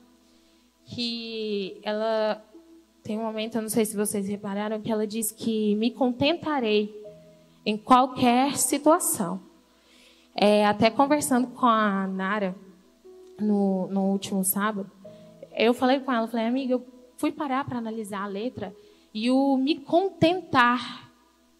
que 0.86 1.80
ela 1.82 2.44
tem 3.02 3.18
um 3.18 3.24
momento, 3.24 3.56
eu 3.56 3.62
não 3.64 3.70
sei 3.70 3.86
se 3.86 3.96
vocês 3.96 4.28
repararam, 4.28 4.80
que 4.80 4.92
ela 4.92 5.08
diz 5.08 5.32
que 5.32 5.74
me 5.76 5.90
contentarei 5.90 6.94
em 7.66 7.78
qualquer 7.78 8.58
situação. 8.58 9.42
É, 10.36 10.68
até 10.68 10.92
conversando 10.92 11.48
com 11.48 11.66
a 11.66 12.06
Nara 12.06 12.56
no, 13.42 13.88
no 13.88 14.06
último 14.12 14.44
sábado, 14.44 14.90
eu 15.56 15.74
falei 15.74 16.00
com 16.00 16.12
ela, 16.12 16.28
falei, 16.28 16.46
amiga, 16.46 16.74
eu 16.74 16.86
fui 17.18 17.32
parar 17.32 17.66
para 17.66 17.78
analisar 17.78 18.24
a 18.24 18.28
letra 18.28 18.76
e 19.14 19.30
o 19.30 19.58
me 19.58 19.76
contentar 19.76 21.12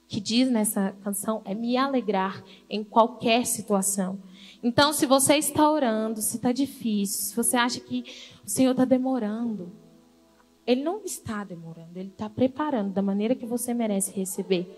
que 0.08 0.20
diz 0.20 0.50
nessa 0.52 0.94
canção 1.04 1.42
é 1.46 1.54
me 1.54 1.78
alegrar 1.78 2.44
em 2.70 2.84
qualquer 2.84 3.46
situação. 3.46 4.20
Então, 4.62 4.92
se 4.92 5.06
você 5.06 5.36
está 5.36 5.70
orando, 5.70 6.22
se 6.22 6.36
está 6.36 6.52
difícil, 6.52 7.30
se 7.30 7.36
você 7.36 7.56
acha 7.56 7.80
que 7.80 8.04
o 8.46 8.50
Senhor 8.50 8.72
está 8.72 8.84
demorando, 8.84 9.72
Ele 10.68 10.84
não 10.84 11.02
está 11.06 11.46
demorando, 11.46 11.98
Ele 11.98 12.10
está 12.10 12.30
preparando 12.30 12.92
da 12.92 13.02
maneira 13.02 13.36
que 13.36 13.46
você 13.46 13.74
merece 13.74 14.12
receber. 14.12 14.70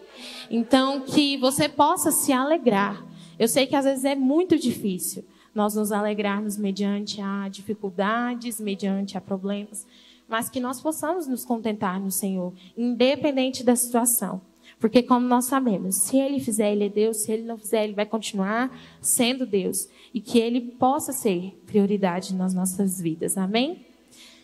Então, 0.51 1.01
que 1.01 1.35
você 1.37 1.67
possa 1.67 2.11
se 2.11 2.31
alegrar. 2.31 3.03
Eu 3.39 3.47
sei 3.47 3.65
que 3.65 3.75
às 3.75 3.85
vezes 3.85 4.05
é 4.05 4.13
muito 4.13 4.57
difícil 4.57 5.25
nós 5.53 5.75
nos 5.75 5.91
alegrarmos 5.91 6.57
mediante 6.57 7.21
a 7.21 7.47
dificuldades, 7.47 8.59
mediante 8.59 9.17
a 9.17 9.21
problemas, 9.21 9.85
mas 10.27 10.49
que 10.49 10.59
nós 10.59 10.81
possamos 10.81 11.27
nos 11.27 11.45
contentar 11.45 11.99
no 11.99 12.11
Senhor, 12.11 12.53
independente 12.77 13.63
da 13.63 13.75
situação. 13.75 14.41
Porque, 14.79 15.03
como 15.03 15.25
nós 15.27 15.45
sabemos, 15.45 15.95
se 15.95 16.17
Ele 16.17 16.39
fizer, 16.39 16.71
Ele 16.71 16.85
é 16.85 16.89
Deus, 16.89 17.17
se 17.17 17.31
Ele 17.31 17.43
não 17.43 17.57
fizer, 17.57 17.83
Ele 17.83 17.93
vai 17.93 18.05
continuar 18.05 18.75
sendo 18.99 19.45
Deus. 19.45 19.87
E 20.13 20.19
que 20.19 20.39
Ele 20.39 20.59
possa 20.59 21.13
ser 21.13 21.57
prioridade 21.65 22.35
nas 22.35 22.53
nossas 22.53 22.99
vidas. 22.99 23.37
Amém? 23.37 23.85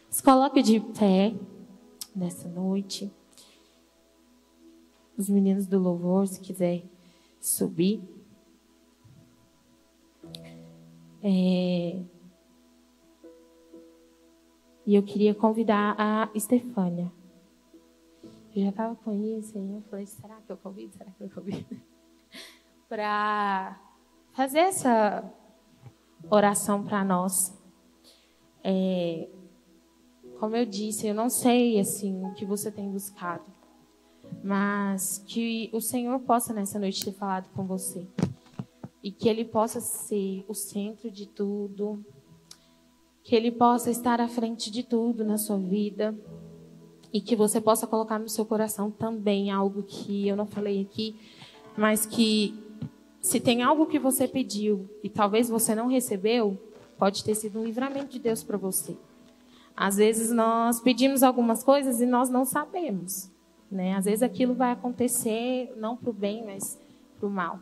Se 0.09 0.23
coloque 0.23 0.61
de 0.61 0.79
pé 0.79 1.33
nessa 2.15 2.47
noite. 2.47 3.11
Os 5.17 5.29
meninos 5.29 5.67
do 5.67 5.77
louvor, 5.77 6.27
se 6.27 6.39
quiser 6.39 6.83
subir. 7.41 8.01
É... 11.23 12.01
E 14.85 14.95
eu 14.95 15.03
queria 15.03 15.35
convidar 15.35 15.95
a 15.97 16.29
Estefânia. 16.33 17.11
Eu 18.55 18.63
já 18.63 18.69
estava 18.69 18.95
com 18.95 19.13
isso 19.13 19.57
aí, 19.57 19.73
eu 19.73 19.81
falei, 19.89 20.05
será 20.07 20.41
que 20.41 20.51
eu 20.51 20.57
convido? 20.57 20.93
Será 20.97 21.11
que 21.11 21.23
eu 21.23 21.29
convido? 21.29 21.81
para 22.89 23.79
fazer 24.31 24.59
essa 24.59 25.23
oração 26.29 26.83
para 26.83 27.03
nós. 27.03 27.31
É, 28.63 29.29
como 30.39 30.55
eu 30.55 30.65
disse, 30.65 31.07
eu 31.07 31.13
não 31.13 31.29
sei 31.29 31.79
assim 31.79 32.25
o 32.25 32.33
que 32.33 32.45
você 32.45 32.71
tem 32.71 32.89
buscado 32.89 33.45
mas 34.43 35.17
que 35.27 35.69
o 35.73 35.81
Senhor 35.81 36.19
possa 36.19 36.53
nessa 36.53 36.79
noite 36.79 37.03
ter 37.03 37.13
falado 37.13 37.49
com 37.53 37.65
você 37.65 38.07
e 39.03 39.11
que 39.11 39.29
Ele 39.29 39.45
possa 39.45 39.79
ser 39.79 40.43
o 40.47 40.53
centro 40.53 41.09
de 41.09 41.25
tudo, 41.25 42.03
que 43.23 43.35
Ele 43.35 43.51
possa 43.51 43.89
estar 43.89 44.19
à 44.19 44.27
frente 44.27 44.69
de 44.71 44.83
tudo 44.83 45.23
na 45.23 45.37
sua 45.37 45.57
vida 45.57 46.17
e 47.11 47.21
que 47.21 47.35
você 47.35 47.59
possa 47.59 47.87
colocar 47.87 48.19
no 48.19 48.29
seu 48.29 48.45
coração 48.45 48.91
também 48.91 49.51
algo 49.51 49.83
que 49.83 50.27
eu 50.27 50.35
não 50.35 50.45
falei 50.45 50.81
aqui, 50.81 51.15
mas 51.77 52.05
que 52.05 52.53
se 53.21 53.39
tem 53.39 53.63
algo 53.63 53.85
que 53.85 53.99
você 53.99 54.27
pediu 54.27 54.89
e 55.03 55.09
talvez 55.09 55.49
você 55.49 55.73
não 55.75 55.87
recebeu, 55.87 56.57
pode 56.97 57.23
ter 57.23 57.35
sido 57.35 57.59
um 57.59 57.63
livramento 57.63 58.07
de 58.07 58.19
Deus 58.19 58.43
para 58.43 58.57
você. 58.57 58.95
Às 59.75 59.95
vezes 59.95 60.31
nós 60.31 60.81
pedimos 60.81 61.23
algumas 61.23 61.63
coisas 61.63 62.01
e 62.01 62.05
nós 62.05 62.29
não 62.29 62.43
sabemos, 62.43 63.31
né? 63.71 63.95
Às 63.95 64.05
vezes 64.05 64.21
aquilo 64.21 64.53
vai 64.53 64.71
acontecer 64.71 65.73
não 65.77 65.95
para 65.95 66.09
o 66.09 66.13
bem, 66.13 66.45
mas 66.45 66.77
para 67.17 67.27
o 67.27 67.31
mal, 67.31 67.59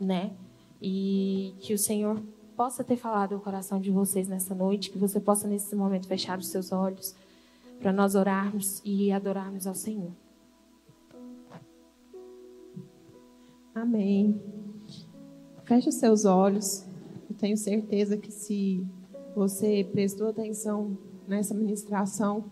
né? 0.00 0.32
E 0.80 1.54
que 1.60 1.74
o 1.74 1.78
Senhor 1.78 2.22
possa 2.56 2.82
ter 2.82 2.96
falado 2.96 3.36
o 3.36 3.40
coração 3.40 3.80
de 3.80 3.90
vocês 3.90 4.28
nessa 4.28 4.54
noite, 4.54 4.90
que 4.90 4.98
você 4.98 5.20
possa 5.20 5.46
nesse 5.46 5.74
momento 5.76 6.08
fechar 6.08 6.38
os 6.38 6.48
seus 6.48 6.72
olhos 6.72 7.14
para 7.78 7.92
nós 7.92 8.14
orarmos 8.14 8.82
e 8.84 9.12
adorarmos 9.12 9.66
ao 9.66 9.74
Senhor. 9.74 10.10
Amém. 13.74 14.40
Feche 15.64 15.88
os 15.88 15.94
seus 15.94 16.24
olhos. 16.24 16.84
Eu 17.30 17.36
tenho 17.36 17.56
certeza 17.56 18.16
que 18.16 18.32
se 18.32 18.84
você 19.36 19.88
prestou 19.92 20.28
atenção 20.28 20.98
nessa 21.28 21.54
ministração, 21.54 22.50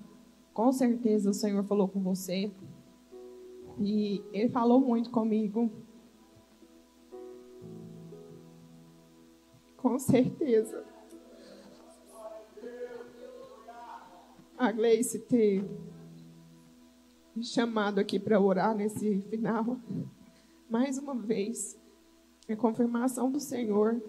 com 0.55 0.71
certeza 0.71 1.31
o 1.31 1.35
Senhor 1.35 1.65
falou 1.65 1.89
com 1.89 2.01
você. 2.01 2.53
E 3.81 4.23
Ele 4.33 4.49
falou 4.49 4.81
muito 4.81 5.11
comigo. 5.11 5.71
Com 9.87 10.01
certeza. 10.01 10.85
A 14.59 14.73
Gleice 14.73 15.21
ter 15.21 15.65
me 17.37 17.45
chamado 17.45 18.01
aqui 18.01 18.19
para 18.19 18.41
orar 18.41 18.75
nesse 18.75 19.21
final. 19.31 19.79
Mais 20.69 20.99
uma 20.99 21.15
vez. 21.15 21.79
É 22.49 22.57
confirmação 22.57 23.31
do 23.31 23.39
Senhor 23.39 24.03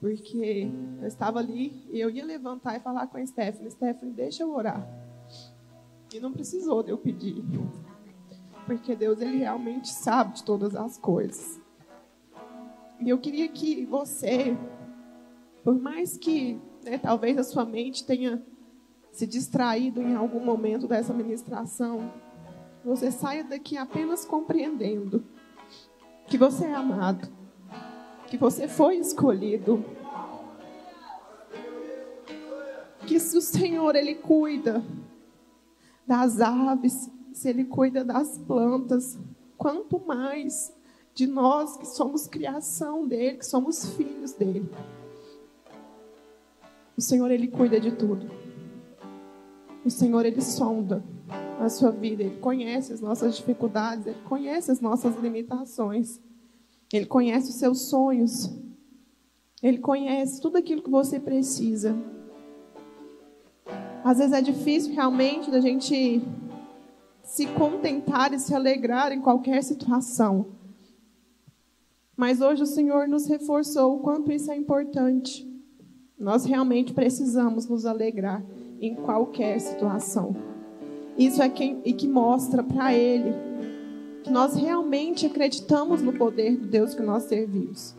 porque 0.00 0.70
eu 1.00 1.06
estava 1.06 1.38
ali 1.38 1.86
e 1.90 2.00
eu 2.00 2.08
ia 2.08 2.24
levantar 2.24 2.76
e 2.76 2.80
falar 2.80 3.08
com 3.08 3.18
a 3.18 3.26
Stephanie: 3.26 3.70
Stephanie, 3.70 4.14
deixa 4.14 4.42
eu 4.42 4.54
orar. 4.54 4.88
E 6.14 6.18
não 6.18 6.32
precisou 6.32 6.82
de 6.82 6.92
eu 6.92 6.96
pedir. 6.96 7.44
Porque 8.64 8.96
Deus, 8.96 9.20
Ele 9.20 9.36
realmente 9.36 9.88
sabe 9.88 10.36
de 10.36 10.44
todas 10.44 10.74
as 10.74 10.96
coisas. 10.96 11.60
E 13.00 13.08
eu 13.08 13.18
queria 13.18 13.48
que 13.48 13.84
você, 13.86 14.56
por 15.62 15.78
mais 15.80 16.16
que 16.16 16.60
né, 16.84 16.98
talvez 16.98 17.36
a 17.38 17.44
sua 17.44 17.64
mente 17.64 18.04
tenha 18.04 18.42
se 19.12 19.26
distraído 19.26 20.02
em 20.02 20.14
algum 20.14 20.44
momento 20.44 20.86
dessa 20.86 21.12
ministração, 21.12 22.12
você 22.84 23.10
saia 23.10 23.42
daqui 23.44 23.76
apenas 23.76 24.24
compreendendo 24.24 25.24
que 26.26 26.36
você 26.36 26.64
é 26.66 26.74
amado 26.74 27.36
que 28.26 28.36
você 28.36 28.66
foi 28.68 28.96
escolhido. 28.96 29.84
Que 33.06 33.20
se 33.20 33.36
o 33.36 33.40
Senhor 33.40 33.94
ele 33.94 34.16
cuida 34.16 34.84
das 36.06 36.40
aves, 36.40 37.10
se 37.32 37.48
ele 37.48 37.64
cuida 37.64 38.04
das 38.04 38.36
plantas, 38.38 39.18
quanto 39.56 40.00
mais 40.04 40.75
de 41.16 41.26
nós 41.26 41.78
que 41.78 41.86
somos 41.86 42.26
criação 42.26 43.08
dele, 43.08 43.38
que 43.38 43.46
somos 43.46 43.86
filhos 43.96 44.34
dele. 44.34 44.68
O 46.94 47.00
Senhor 47.00 47.30
ele 47.30 47.48
cuida 47.48 47.80
de 47.80 47.90
tudo. 47.90 48.30
O 49.82 49.90
Senhor 49.90 50.26
ele 50.26 50.42
sonda 50.42 51.02
a 51.58 51.70
sua 51.70 51.90
vida, 51.90 52.22
ele 52.22 52.36
conhece 52.36 52.92
as 52.92 53.00
nossas 53.00 53.34
dificuldades, 53.34 54.06
ele 54.06 54.20
conhece 54.28 54.70
as 54.70 54.78
nossas 54.82 55.16
limitações. 55.16 56.20
Ele 56.92 57.06
conhece 57.06 57.48
os 57.48 57.56
seus 57.56 57.88
sonhos. 57.88 58.54
Ele 59.62 59.78
conhece 59.78 60.38
tudo 60.38 60.58
aquilo 60.58 60.82
que 60.82 60.90
você 60.90 61.18
precisa. 61.18 61.96
Às 64.04 64.18
vezes 64.18 64.34
é 64.34 64.42
difícil 64.42 64.92
realmente 64.92 65.50
da 65.50 65.62
gente 65.62 66.22
se 67.22 67.46
contentar 67.46 68.34
e 68.34 68.38
se 68.38 68.54
alegrar 68.54 69.12
em 69.12 69.20
qualquer 69.22 69.64
situação. 69.64 70.55
Mas 72.16 72.40
hoje 72.40 72.62
o 72.62 72.66
Senhor 72.66 73.06
nos 73.06 73.26
reforçou 73.26 73.96
o 73.96 73.98
quanto 74.00 74.32
isso 74.32 74.50
é 74.50 74.56
importante. 74.56 75.46
Nós 76.18 76.44
realmente 76.44 76.94
precisamos 76.94 77.66
nos 77.68 77.84
alegrar 77.84 78.42
em 78.80 78.94
qualquer 78.94 79.60
situação. 79.60 80.34
Isso 81.18 81.42
é 81.42 81.48
quem, 81.48 81.80
e 81.84 81.92
que 81.92 82.08
mostra 82.08 82.62
para 82.62 82.94
Ele 82.94 83.34
que 84.22 84.30
nós 84.30 84.56
realmente 84.56 85.24
acreditamos 85.24 86.02
no 86.02 86.12
poder 86.12 86.56
do 86.56 86.66
Deus 86.66 86.94
que 86.94 87.02
nós 87.02 87.24
servimos. 87.24 87.94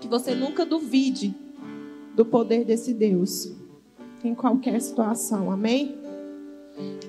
Que 0.00 0.08
você 0.08 0.34
nunca 0.34 0.64
duvide 0.64 1.36
do 2.16 2.24
poder 2.24 2.64
desse 2.64 2.94
Deus 2.94 3.52
em 4.24 4.34
qualquer 4.34 4.80
situação. 4.80 5.50
Amém? 5.50 5.98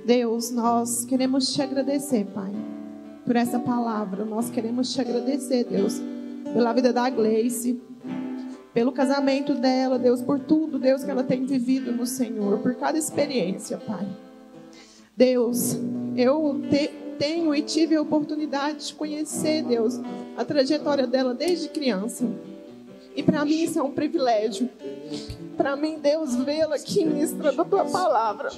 Deus, 0.05 0.51
nós 0.51 1.05
queremos 1.05 1.53
te 1.53 1.61
agradecer, 1.61 2.25
Pai, 2.25 2.51
por 3.29 3.35
essa 3.35 3.59
palavra. 3.59 4.25
Nós 4.25 4.49
queremos 4.49 4.91
te 4.91 4.99
agradecer, 4.99 5.63
Deus, 5.63 6.01
pela 6.51 6.73
vida 6.73 6.91
da 6.91 7.07
Gleice, 7.11 7.79
pelo 8.73 8.91
casamento 8.91 9.53
dela, 9.53 9.99
Deus, 9.99 10.19
por 10.19 10.39
tudo, 10.39 10.79
Deus, 10.79 11.03
que 11.03 11.11
ela 11.11 11.23
tem 11.23 11.45
vivido 11.45 11.91
no 11.91 12.07
Senhor, 12.07 12.57
por 12.57 12.73
cada 12.73 12.97
experiência, 12.97 13.77
Pai. 13.77 14.07
Deus, 15.15 15.77
eu 16.17 16.59
te, 16.71 16.87
tenho 17.19 17.53
e 17.53 17.61
tive 17.61 17.95
a 17.95 18.01
oportunidade 18.01 18.87
de 18.87 18.95
conhecer, 18.95 19.61
Deus, 19.61 20.01
a 20.35 20.43
trajetória 20.43 21.05
dela 21.05 21.35
desde 21.35 21.69
criança. 21.69 22.25
E 23.15 23.21
para 23.21 23.45
mim 23.45 23.61
isso 23.61 23.77
é 23.77 23.83
um 23.83 23.91
privilégio. 23.91 24.67
Para 25.55 25.75
mim, 25.75 25.99
Deus, 26.01 26.33
vê-la 26.33 26.77
aqui 26.77 27.05
ministrando 27.05 27.61
a 27.61 27.65
tua 27.65 27.85
palavra. 27.85 28.49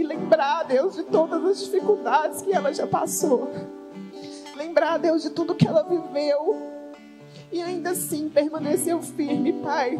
E 0.00 0.02
lembrar, 0.02 0.62
Deus, 0.62 0.96
de 0.96 1.02
todas 1.02 1.44
as 1.44 1.62
dificuldades 1.62 2.40
que 2.40 2.50
ela 2.54 2.72
já 2.72 2.86
passou. 2.86 3.50
Lembrar, 4.56 4.96
Deus, 4.96 5.22
de 5.22 5.28
tudo 5.28 5.54
que 5.54 5.68
ela 5.68 5.82
viveu. 5.82 6.56
E 7.52 7.60
ainda 7.60 7.90
assim 7.90 8.30
permaneceu 8.30 9.02
firme, 9.02 9.52
Pai. 9.52 9.98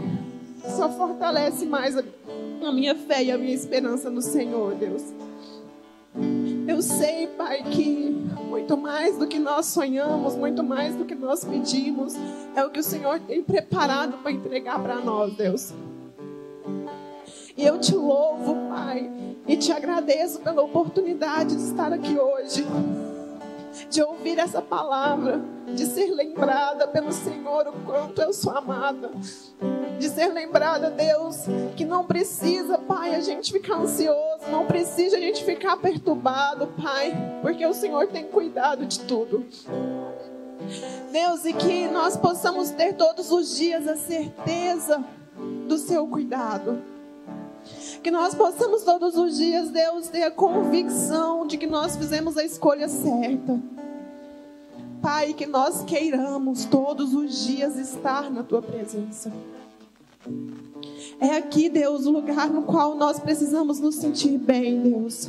Só 0.74 0.88
fortalece 0.88 1.66
mais 1.66 1.98
a 1.98 2.72
minha 2.72 2.94
fé 2.94 3.24
e 3.24 3.30
a 3.30 3.36
minha 3.36 3.54
esperança 3.54 4.08
no 4.08 4.22
Senhor, 4.22 4.74
Deus. 4.74 5.02
Eu 6.66 6.80
sei, 6.80 7.26
Pai, 7.26 7.62
que 7.64 8.08
muito 8.48 8.78
mais 8.78 9.18
do 9.18 9.26
que 9.26 9.38
nós 9.38 9.66
sonhamos, 9.66 10.34
muito 10.34 10.62
mais 10.62 10.96
do 10.96 11.04
que 11.04 11.14
nós 11.14 11.44
pedimos, 11.44 12.14
é 12.56 12.64
o 12.64 12.70
que 12.70 12.80
o 12.80 12.82
Senhor 12.82 13.20
tem 13.20 13.42
preparado 13.42 14.16
para 14.22 14.32
entregar 14.32 14.82
para 14.82 14.96
nós, 14.96 15.36
Deus. 15.36 15.74
E 17.54 17.66
eu 17.66 17.78
te 17.78 17.94
louvo, 17.94 18.54
Pai, 18.70 19.29
e 19.50 19.56
te 19.56 19.72
agradeço 19.72 20.38
pela 20.38 20.62
oportunidade 20.62 21.56
de 21.56 21.62
estar 21.62 21.92
aqui 21.92 22.16
hoje, 22.16 22.64
de 23.90 24.00
ouvir 24.00 24.38
essa 24.38 24.62
palavra, 24.62 25.40
de 25.74 25.86
ser 25.86 26.12
lembrada 26.12 26.86
pelo 26.86 27.10
Senhor 27.10 27.66
o 27.66 27.72
quanto 27.84 28.22
eu 28.22 28.32
sou 28.32 28.56
amada 28.56 29.10
de 29.98 30.08
ser 30.08 30.28
lembrada, 30.28 30.90
Deus, 30.90 31.44
que 31.76 31.84
não 31.84 32.06
precisa, 32.06 32.78
Pai, 32.78 33.14
a 33.14 33.20
gente 33.20 33.52
ficar 33.52 33.76
ansioso, 33.76 34.50
não 34.50 34.64
precisa 34.64 35.18
a 35.18 35.20
gente 35.20 35.44
ficar 35.44 35.76
perturbado, 35.76 36.68
Pai, 36.68 37.12
porque 37.42 37.66
o 37.66 37.74
Senhor 37.74 38.06
tem 38.06 38.24
cuidado 38.24 38.86
de 38.86 39.00
tudo. 39.00 39.44
Deus, 41.12 41.44
e 41.44 41.52
que 41.52 41.86
nós 41.88 42.16
possamos 42.16 42.70
ter 42.70 42.94
todos 42.94 43.30
os 43.30 43.58
dias 43.58 43.86
a 43.86 43.96
certeza 43.96 45.04
do 45.68 45.76
seu 45.76 46.06
cuidado. 46.06 46.82
Que 48.02 48.10
nós 48.10 48.34
possamos 48.34 48.82
todos 48.82 49.16
os 49.16 49.36
dias, 49.36 49.68
Deus, 49.70 50.08
ter 50.08 50.22
a 50.22 50.30
convicção 50.30 51.46
de 51.46 51.58
que 51.58 51.66
nós 51.66 51.96
fizemos 51.96 52.38
a 52.38 52.44
escolha 52.44 52.88
certa. 52.88 53.60
Pai, 55.02 55.34
que 55.34 55.46
nós 55.46 55.82
queiramos 55.82 56.64
todos 56.64 57.14
os 57.14 57.46
dias 57.46 57.76
estar 57.76 58.30
na 58.30 58.42
tua 58.42 58.62
presença. 58.62 59.30
É 61.20 61.36
aqui, 61.36 61.68
Deus, 61.68 62.06
o 62.06 62.10
lugar 62.10 62.48
no 62.48 62.62
qual 62.62 62.94
nós 62.94 63.18
precisamos 63.18 63.78
nos 63.78 63.96
sentir 63.96 64.38
bem, 64.38 64.80
Deus. 64.80 65.28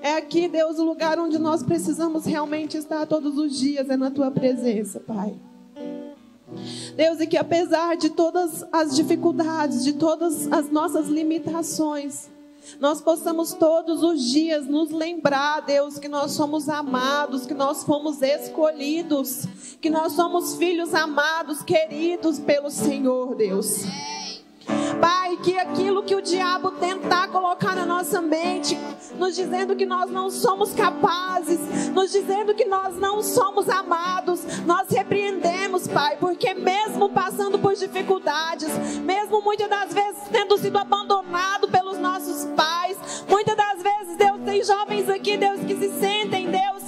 É 0.00 0.14
aqui, 0.14 0.46
Deus, 0.46 0.78
o 0.78 0.84
lugar 0.84 1.18
onde 1.18 1.36
nós 1.36 1.64
precisamos 1.64 2.24
realmente 2.24 2.76
estar 2.76 3.06
todos 3.06 3.36
os 3.38 3.58
dias, 3.58 3.90
é 3.90 3.96
na 3.96 4.10
tua 4.10 4.30
presença, 4.30 5.00
Pai. 5.00 5.34
Deus, 6.94 7.20
e 7.20 7.26
que 7.26 7.36
apesar 7.36 7.96
de 7.96 8.10
todas 8.10 8.64
as 8.72 8.94
dificuldades, 8.94 9.82
de 9.82 9.94
todas 9.94 10.50
as 10.52 10.70
nossas 10.70 11.08
limitações, 11.08 12.28
nós 12.80 13.00
possamos 13.00 13.52
todos 13.52 14.02
os 14.02 14.22
dias 14.22 14.66
nos 14.66 14.90
lembrar, 14.90 15.60
Deus, 15.60 15.98
que 15.98 16.08
nós 16.08 16.32
somos 16.32 16.68
amados, 16.68 17.46
que 17.46 17.54
nós 17.54 17.84
fomos 17.84 18.20
escolhidos, 18.22 19.46
que 19.80 19.88
nós 19.88 20.12
somos 20.12 20.56
filhos 20.56 20.92
amados, 20.94 21.62
queridos 21.62 22.38
pelo 22.38 22.70
Senhor, 22.70 23.34
Deus. 23.34 23.84
Pai, 25.00 25.36
que 25.42 25.58
aquilo 25.58 26.02
que 26.02 26.14
o 26.14 26.22
diabo 26.22 26.70
tentar 26.72 27.28
colocar 27.28 27.74
na 27.74 27.86
nossa 27.86 28.20
mente, 28.20 28.78
nos 29.18 29.34
dizendo 29.34 29.76
que 29.76 29.86
nós 29.86 30.10
não 30.10 30.30
somos 30.30 30.72
capazes, 30.72 31.88
nos 31.90 32.10
dizendo 32.10 32.54
que 32.54 32.64
nós 32.64 32.96
não 32.96 33.22
somos 33.22 33.68
amados, 33.68 34.42
nós 34.64 34.88
repreendemos, 34.88 35.86
Pai, 35.86 36.16
porque 36.18 36.54
mesmo 36.54 37.08
passando 37.08 37.58
por 37.58 37.74
dificuldades, 37.74 38.68
mesmo 38.98 39.42
muitas 39.42 39.68
das 39.68 39.92
vezes 39.92 40.22
tendo 40.30 40.56
sido 40.58 40.78
abandonado 40.78 41.68
pelos 41.68 41.98
nossos 41.98 42.44
pais, 42.56 42.96
muitas 43.28 43.56
das 43.56 43.82
vezes, 43.82 44.16
Deus, 44.16 44.40
tem 44.44 44.64
jovens 44.64 45.08
aqui, 45.08 45.36
Deus, 45.36 45.60
que 45.60 45.76
se 45.76 45.90
sentem, 45.98 46.50
Deus, 46.50 46.82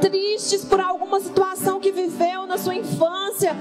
tristes 0.00 0.64
por 0.64 0.80
alguma 0.80 1.20
situação 1.20 1.80
que 1.80 1.90
viveu 1.90 2.46
na 2.46 2.58
sua 2.58 2.74
infância. 2.74 3.56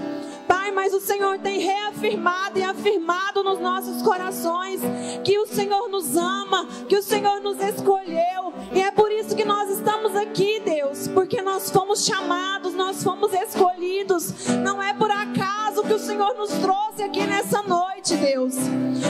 Pai, 0.63 0.71
mas 0.71 0.93
o 0.93 1.01
Senhor 1.01 1.39
tem 1.39 1.59
reafirmado 1.59 2.57
e 2.57 2.63
afirmado 2.63 3.43
nos 3.43 3.59
nossos 3.59 4.01
corações 4.01 4.79
que 5.21 5.37
o 5.37 5.45
Senhor 5.45 5.89
nos 5.89 6.15
ama, 6.15 6.65
que 6.87 6.95
o 6.95 7.03
Senhor 7.03 7.41
nos 7.41 7.59
escolheu. 7.59 8.53
E 8.71 8.81
é 8.81 8.89
por 8.89 9.11
isso 9.11 9.35
que 9.35 9.43
nós 9.43 9.69
estamos 9.69 10.15
aqui, 10.15 10.61
Deus, 10.63 11.09
porque 11.09 11.41
nós 11.41 11.69
fomos 11.69 12.05
chamados, 12.05 12.73
nós 12.75 13.03
fomos 13.03 13.33
escolhidos. 13.33 14.47
Não 14.63 14.81
é 14.81 14.93
por 14.93 15.11
acaso 15.11 15.83
que 15.83 15.93
o 15.93 15.99
Senhor 15.99 16.33
nos 16.35 16.51
trouxe 16.51 17.03
aqui 17.03 17.25
nessa 17.25 17.61
noite, 17.63 18.15
Deus. 18.15 18.55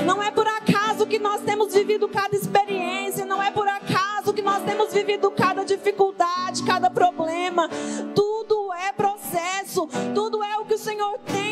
Não 0.07 0.23
é 0.23 0.31
por 0.31 0.47
acaso 0.47 1.05
que 1.05 1.19
nós 1.19 1.41
temos 1.41 1.71
vivido 1.71 2.09
cada 2.09 2.35
experiência, 2.35 3.27
não 3.27 3.39
é 3.39 3.51
por 3.51 3.67
acaso 3.67 4.33
que 4.33 4.41
nós 4.41 4.63
temos 4.63 4.91
vivido 4.91 5.29
cada 5.29 5.63
dificuldade, 5.63 6.63
cada 6.63 6.89
problema. 6.89 7.69
Tudo 8.15 8.73
é 8.73 8.91
processo, 8.91 9.87
tudo 10.15 10.43
é 10.43 10.57
o 10.57 10.65
que 10.65 10.73
o 10.73 10.79
Senhor 10.79 11.19
tem 11.19 11.42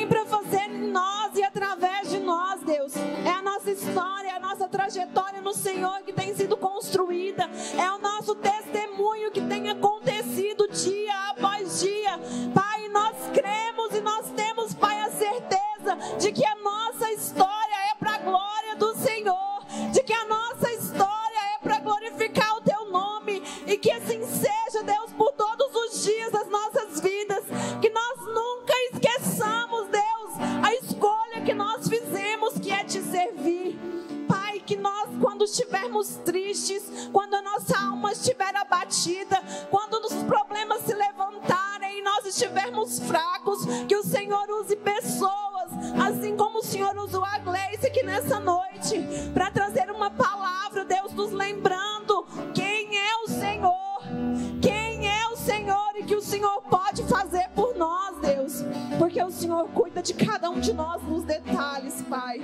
no 5.52 5.54
Senhor 5.54 6.02
que 6.04 6.14
tem 6.14 6.34
sido 6.34 6.56
construída, 6.56 7.44
é 7.78 7.92
o 7.92 8.00
nosso 8.00 8.34
testemunho 8.36 9.30
que 9.32 9.42
tem 9.42 9.70
acontecido 9.70 10.66
dia 10.70 11.14
após 11.30 11.82
dia. 11.82 12.18
Pai, 12.56 12.88
nós 12.88 13.18
cremos 13.34 13.94
e 13.94 14.00
nós 14.00 14.30
temos, 14.30 14.74
Pai, 14.74 15.02
a 15.02 15.12
certeza 15.12 15.98
de 16.18 16.32
que 16.32 16.46
a 16.46 16.56
nossa 16.56 17.12
história 17.12 17.76
é 17.92 17.96
para 17.96 18.14
a 18.14 18.18
glória 18.20 18.78
do 18.78 18.96
Senhor, 18.96 19.66
de 19.92 20.02
que 20.04 20.14
a 20.14 20.24
nossa 20.24 20.72
história 20.72 21.40
é 21.56 21.60
para 21.62 21.80
glorificar 21.80 22.56
o 22.56 22.62
teu 22.62 22.90
nome 22.90 23.44
e 23.68 23.76
que 23.76 23.92
assim 23.92 24.21
estivermos 35.92 36.16
tristes, 36.24 37.10
quando 37.12 37.34
a 37.36 37.42
nossa 37.42 37.78
alma 37.78 38.12
estiver 38.12 38.56
abatida, 38.56 39.42
quando 39.70 39.96
os 40.06 40.24
problemas 40.24 40.82
se 40.84 40.94
levantarem 40.94 42.00
e 42.00 42.02
nós 42.02 42.26
estivermos 42.26 43.00
fracos, 43.00 43.66
que 43.88 43.96
o 43.96 44.04
Senhor 44.04 44.50
use 44.62 44.76
pessoas, 44.78 45.72
assim 46.08 46.36
como 46.38 46.60
o 46.60 46.64
Senhor 46.64 46.96
usou 46.98 47.24
a 47.26 47.38
Gleice 47.40 47.88
aqui 47.88 48.04
nessa 48.04 48.40
noite, 48.40 49.04
para 49.34 49.52
trazer 49.52 49.92
uma 49.92 50.10
palavra, 50.10 50.86
Deus, 50.86 51.12
nos 51.14 51.32
lembrando 51.32 52.26
quem 52.54 52.98
é 52.98 53.16
o 53.26 53.28
Senhor, 53.28 54.02
quem 54.62 55.08
é 55.08 55.28
o 55.28 55.36
Senhor 55.36 55.92
e 55.96 56.04
que 56.04 56.16
o 56.16 56.22
Senhor 56.22 56.62
pode 56.64 57.04
fazer 57.04 57.50
por 57.50 57.76
nós, 57.76 58.18
Deus, 58.20 58.64
porque 58.98 59.22
o 59.22 59.32
Senhor 59.32 59.68
cuida 59.70 60.02
de 60.02 60.14
cada 60.14 60.50
um 60.50 60.60
de 60.60 60.72
nós 60.72 61.04
nos 61.04 61.24
detalhes, 61.24 62.02
Pai. 62.04 62.40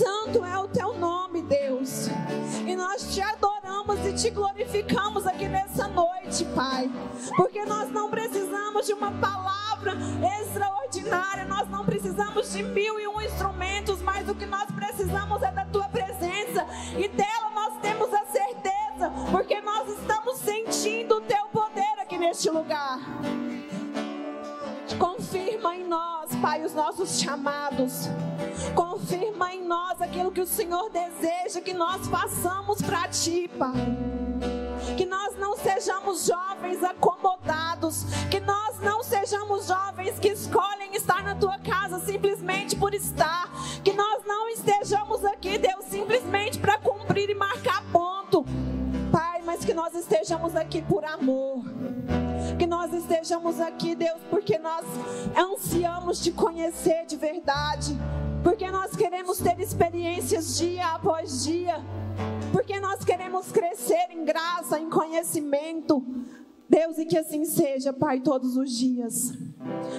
Santo 0.00 0.42
é 0.46 0.58
o 0.58 0.66
teu 0.66 0.94
nome, 0.96 1.42
Deus. 1.42 2.08
E 2.66 2.74
nós 2.74 3.14
te 3.14 3.20
adoramos 3.20 3.98
e 4.06 4.14
te 4.14 4.30
glorificamos 4.30 5.26
aqui 5.26 5.46
nessa 5.46 5.86
noite, 5.88 6.42
Pai. 6.54 6.90
Porque 7.36 7.66
nós 7.66 7.90
não 7.90 8.08
precisamos 8.08 8.86
de 8.86 8.94
uma 8.94 9.12
palavra 9.12 9.94
extraordinária, 10.40 11.44
nós 11.44 11.68
não 11.68 11.84
precisamos 11.84 12.50
de 12.50 12.62
mil 12.62 12.98
e 12.98 13.06
um 13.08 13.20
instrumentos, 13.20 14.00
mas 14.00 14.26
o 14.26 14.34
que 14.34 14.46
nós 14.46 14.70
precisamos 14.70 15.42
é 15.42 15.52
da 15.52 15.66
tua 15.66 15.86
presença. 15.90 16.66
E 16.96 17.06
dela 17.06 17.29
Pai, 26.60 26.64
os 26.66 26.74
nossos 26.74 27.20
chamados. 27.20 28.08
Confirma 28.74 29.54
em 29.54 29.66
nós 29.66 30.00
aquilo 30.00 30.30
que 30.30 30.40
o 30.40 30.46
Senhor 30.46 30.90
deseja 30.90 31.60
que 31.60 31.72
nós 31.72 32.06
façamos 32.06 32.82
para 32.82 33.08
Ti, 33.08 33.50
Pai. 33.58 33.72
Que 34.96 35.06
nós 35.06 35.36
não 35.38 35.56
sejamos 35.56 36.26
jovens 36.26 36.84
acomodados. 36.84 38.04
Que 38.30 38.40
nós 38.40 38.78
não 38.80 39.02
sejamos 39.02 39.68
jovens 39.68 40.18
que 40.18 40.28
escolhem 40.28 40.94
estar 40.94 41.22
na 41.22 41.34
Tua 41.34 41.58
casa 41.58 41.98
simplesmente 42.00 42.76
por 42.76 42.92
estar. 42.92 43.48
Que 43.82 43.92
nós 43.94 44.22
não 44.26 44.48
estejamos 44.50 45.24
aqui, 45.24 45.56
Deus, 45.56 45.86
simplesmente 45.86 46.58
para 46.58 46.78
cumprir 46.78 47.30
e 47.30 47.34
marcar 47.34 47.82
ponto. 47.90 48.44
Pai, 49.10 49.40
mas 49.44 49.64
que 49.64 49.72
nós 49.72 49.94
estejamos 49.94 50.54
aqui 50.54 50.82
por 50.82 51.04
amor. 51.04 51.64
Nós 52.80 52.94
estejamos 52.94 53.60
aqui, 53.60 53.94
Deus, 53.94 54.22
porque 54.30 54.58
nós 54.58 54.86
ansiamos 55.36 56.18
te 56.18 56.32
conhecer 56.32 57.04
de 57.04 57.14
verdade. 57.14 57.94
Porque 58.42 58.70
nós 58.70 58.96
queremos 58.96 59.36
ter 59.36 59.60
experiências 59.60 60.56
dia 60.56 60.86
após 60.86 61.44
dia. 61.44 61.76
Porque 62.50 62.80
nós 62.80 63.04
queremos 63.04 63.52
crescer 63.52 64.06
em 64.08 64.24
graça, 64.24 64.80
em 64.80 64.88
conhecimento. 64.88 66.02
Deus, 66.70 66.98
e 66.98 67.04
que 67.04 67.18
assim 67.18 67.44
seja, 67.44 67.92
Pai, 67.92 68.20
todos 68.20 68.56
os 68.56 68.70
dias. 68.70 69.32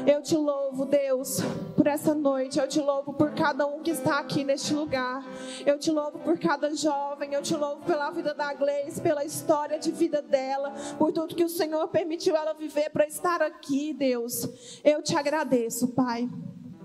Eu 0.07 0.21
te 0.21 0.37
louvo, 0.37 0.85
Deus, 0.85 1.39
por 1.75 1.85
essa 1.85 2.15
noite. 2.15 2.59
Eu 2.59 2.67
te 2.67 2.79
louvo 2.79 3.11
por 3.11 3.31
cada 3.31 3.67
um 3.67 3.81
que 3.81 3.91
está 3.91 4.19
aqui 4.19 4.45
neste 4.45 4.73
lugar. 4.73 5.21
Eu 5.65 5.77
te 5.77 5.91
louvo 5.91 6.19
por 6.19 6.39
cada 6.39 6.73
jovem. 6.73 7.33
Eu 7.33 7.41
te 7.41 7.57
louvo 7.57 7.83
pela 7.83 8.09
vida 8.11 8.33
da 8.33 8.53
Gleice, 8.53 9.01
pela 9.01 9.25
história 9.25 9.77
de 9.77 9.91
vida 9.91 10.21
dela, 10.21 10.73
por 10.97 11.11
tudo 11.11 11.35
que 11.35 11.43
o 11.43 11.49
Senhor 11.49 11.89
permitiu 11.89 12.37
ela 12.37 12.53
viver 12.53 12.89
para 12.89 13.05
estar 13.05 13.41
aqui, 13.41 13.93
Deus. 13.93 14.47
Eu 14.81 15.03
te 15.03 15.17
agradeço, 15.17 15.89
Pai. 15.89 16.29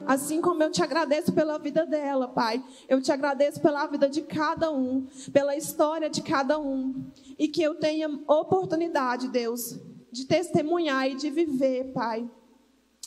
Assim 0.06 0.40
como 0.40 0.62
eu 0.62 0.70
te 0.70 0.80
agradeço 0.82 1.32
pela 1.32 1.58
vida 1.58 1.84
dela, 1.84 2.28
Pai. 2.28 2.62
Eu 2.88 3.02
te 3.02 3.10
agradeço 3.10 3.60
pela 3.60 3.86
vida 3.86 4.08
de 4.08 4.22
cada 4.22 4.70
um, 4.70 5.06
pela 5.32 5.56
história 5.56 6.08
de 6.08 6.22
cada 6.22 6.60
um. 6.60 7.10
E 7.38 7.48
que 7.48 7.62
eu 7.62 7.74
tenha 7.74 8.08
oportunidade, 8.26 9.28
Deus, 9.28 9.78
de 10.10 10.24
testemunhar 10.26 11.10
e 11.10 11.16
de 11.16 11.30
viver, 11.30 11.92
Pai, 11.92 12.28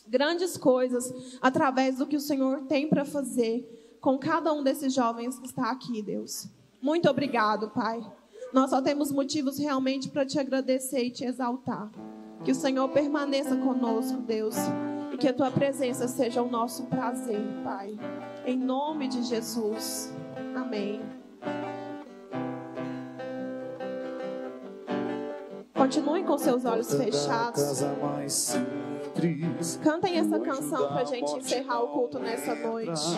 grandes 0.07 0.57
coisas 0.57 1.37
através 1.41 1.97
do 1.97 2.05
que 2.05 2.15
o 2.15 2.21
Senhor 2.21 2.61
tem 2.67 2.87
para 2.87 3.05
fazer 3.05 3.97
com 4.01 4.17
cada 4.17 4.53
um 4.53 4.63
desses 4.63 4.93
jovens 4.93 5.37
que 5.39 5.47
está 5.47 5.71
aqui, 5.71 6.01
Deus. 6.01 6.47
Muito 6.81 7.09
obrigado, 7.09 7.69
Pai. 7.69 8.01
Nós 8.53 8.69
só 8.69 8.81
temos 8.81 9.11
motivos 9.11 9.57
realmente 9.57 10.09
para 10.09 10.25
te 10.25 10.39
agradecer 10.39 11.03
e 11.03 11.11
te 11.11 11.25
exaltar. 11.25 11.91
Que 12.43 12.51
o 12.51 12.55
Senhor 12.55 12.87
permaneça 12.89 13.55
conosco, 13.57 14.21
Deus. 14.21 14.55
E 15.13 15.17
que 15.17 15.27
a 15.27 15.33
tua 15.33 15.51
presença 15.51 16.07
seja 16.07 16.41
o 16.41 16.49
nosso 16.49 16.85
prazer, 16.85 17.41
Pai. 17.63 17.97
Em 18.45 18.57
nome 18.57 19.07
de 19.07 19.23
Jesus. 19.23 20.11
Amém. 20.55 21.18
Continuem 25.89 26.23
com 26.23 26.37
seus 26.37 26.65
olhos 26.65 26.93
fechados. 26.93 27.81
Cantem 29.83 30.19
essa 30.19 30.39
canção 30.39 30.87
pra 30.89 31.03
gente 31.03 31.35
encerrar 31.35 31.81
o 31.81 31.87
culto 31.87 32.19
nessa 32.19 32.53
noite. 32.53 33.17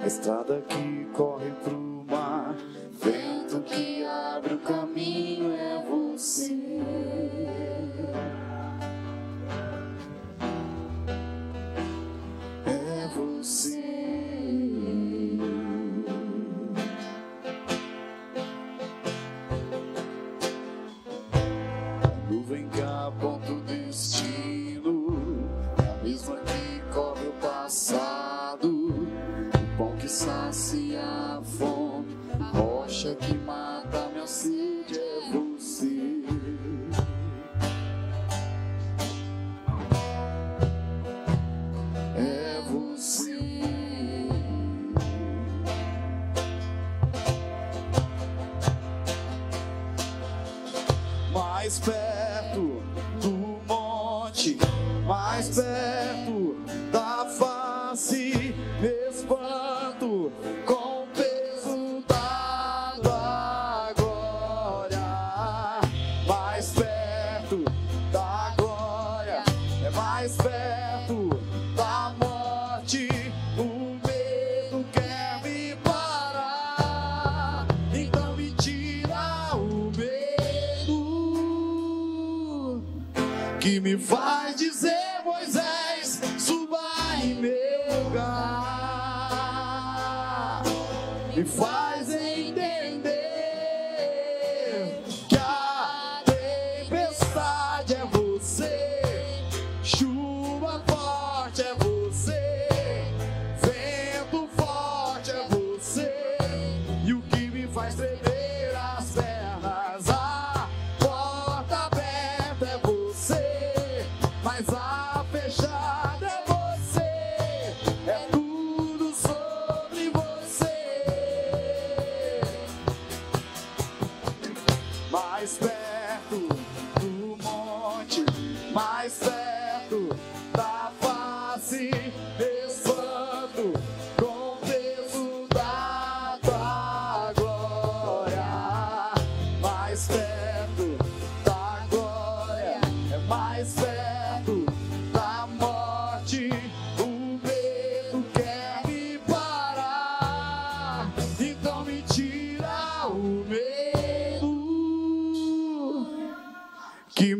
A 0.00 0.06
estrada 0.08 0.60
que 0.62 1.04
corre 1.12 1.52
pro 1.62 2.04
mar. 2.10 2.56
Vento 2.90 3.60
que 3.60 4.04
abre 4.04 4.54
o 4.54 4.58
caminho 4.58 5.54
é 5.54 5.84
você. 5.88 6.58
Mais 51.70 51.99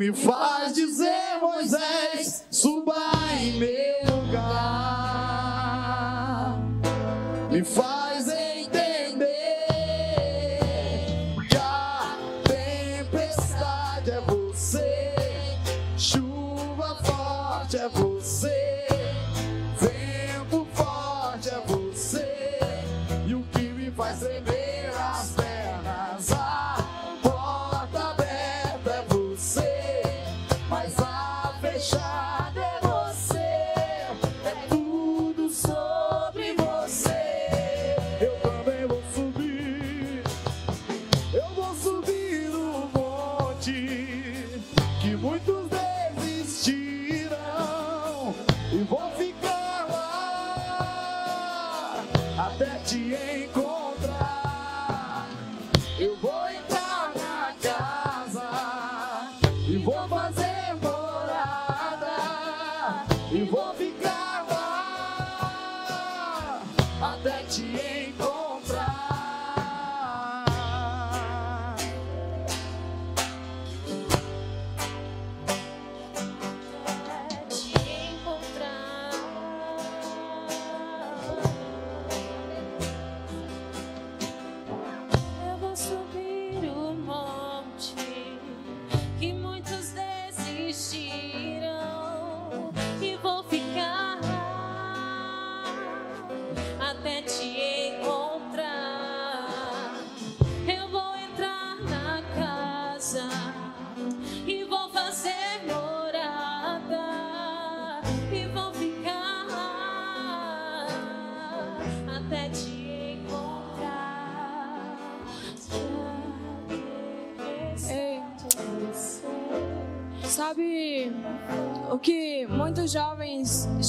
me 0.00 0.14
faz 0.14 0.72
dizer, 0.72 1.38
Moisés, 1.42 2.46
suba 2.50 2.96
em 3.38 3.58
meu 3.58 4.16
lugar, 4.16 4.48
me 7.50 7.62
faz 7.62 7.99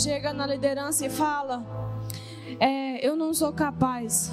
chegam 0.02 0.34
na 0.34 0.47
liderança 0.47 1.06
e 1.06 1.10
falam? 1.10 1.66
É, 2.60 3.06
eu 3.08 3.16
não 3.16 3.34
sou 3.34 3.54
capaz. 3.54 4.32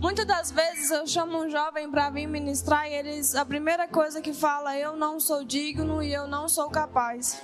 Muitas 0.00 0.24
das 0.24 0.52
vezes 0.52 0.90
eu 0.92 1.04
chamo 1.06 1.36
um 1.36 1.50
jovem 1.50 1.90
para 1.90 2.08
vir 2.08 2.28
ministrar 2.28 2.88
e 2.88 2.94
eles, 2.94 3.34
a 3.34 3.44
primeira 3.44 3.88
coisa 3.88 4.20
que 4.20 4.32
fala, 4.32 4.76
eu 4.76 4.96
não 4.96 5.18
sou 5.18 5.44
digno 5.44 6.00
e 6.00 6.14
eu 6.14 6.28
não 6.28 6.48
sou 6.48 6.70
capaz. 6.70 7.42